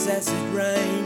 Produces 0.03 0.28
acid 0.28 0.55
rain. 0.55 1.05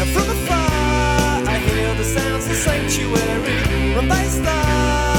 And 0.00 0.08
from 0.10 0.28
afar, 0.30 1.48
I 1.48 1.58
hear 1.58 1.94
the 1.94 2.04
sounds 2.04 2.46
of 2.46 2.56
sanctuary 2.56 3.94
run 3.94 4.08
by 4.08 4.24
star 4.24 5.13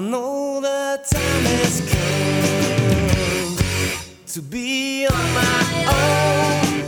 I 0.00 0.02
know 0.02 0.62
the 0.62 0.98
time 1.04 1.44
has 1.44 1.80
come 1.92 3.56
to 4.28 4.40
be 4.40 5.06
on 5.06 5.34
my 5.34 5.62
own. 5.98 6.84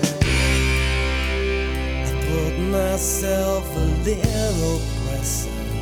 I 2.06 2.10
put 2.26 2.54
myself 2.58 3.68
a 3.76 3.86
little 4.08 4.80
present. 5.04 5.72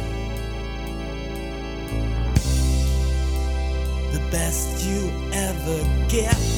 The 4.12 4.20
best 4.32 4.84
you 4.84 5.12
ever 5.32 5.78
get. 6.08 6.49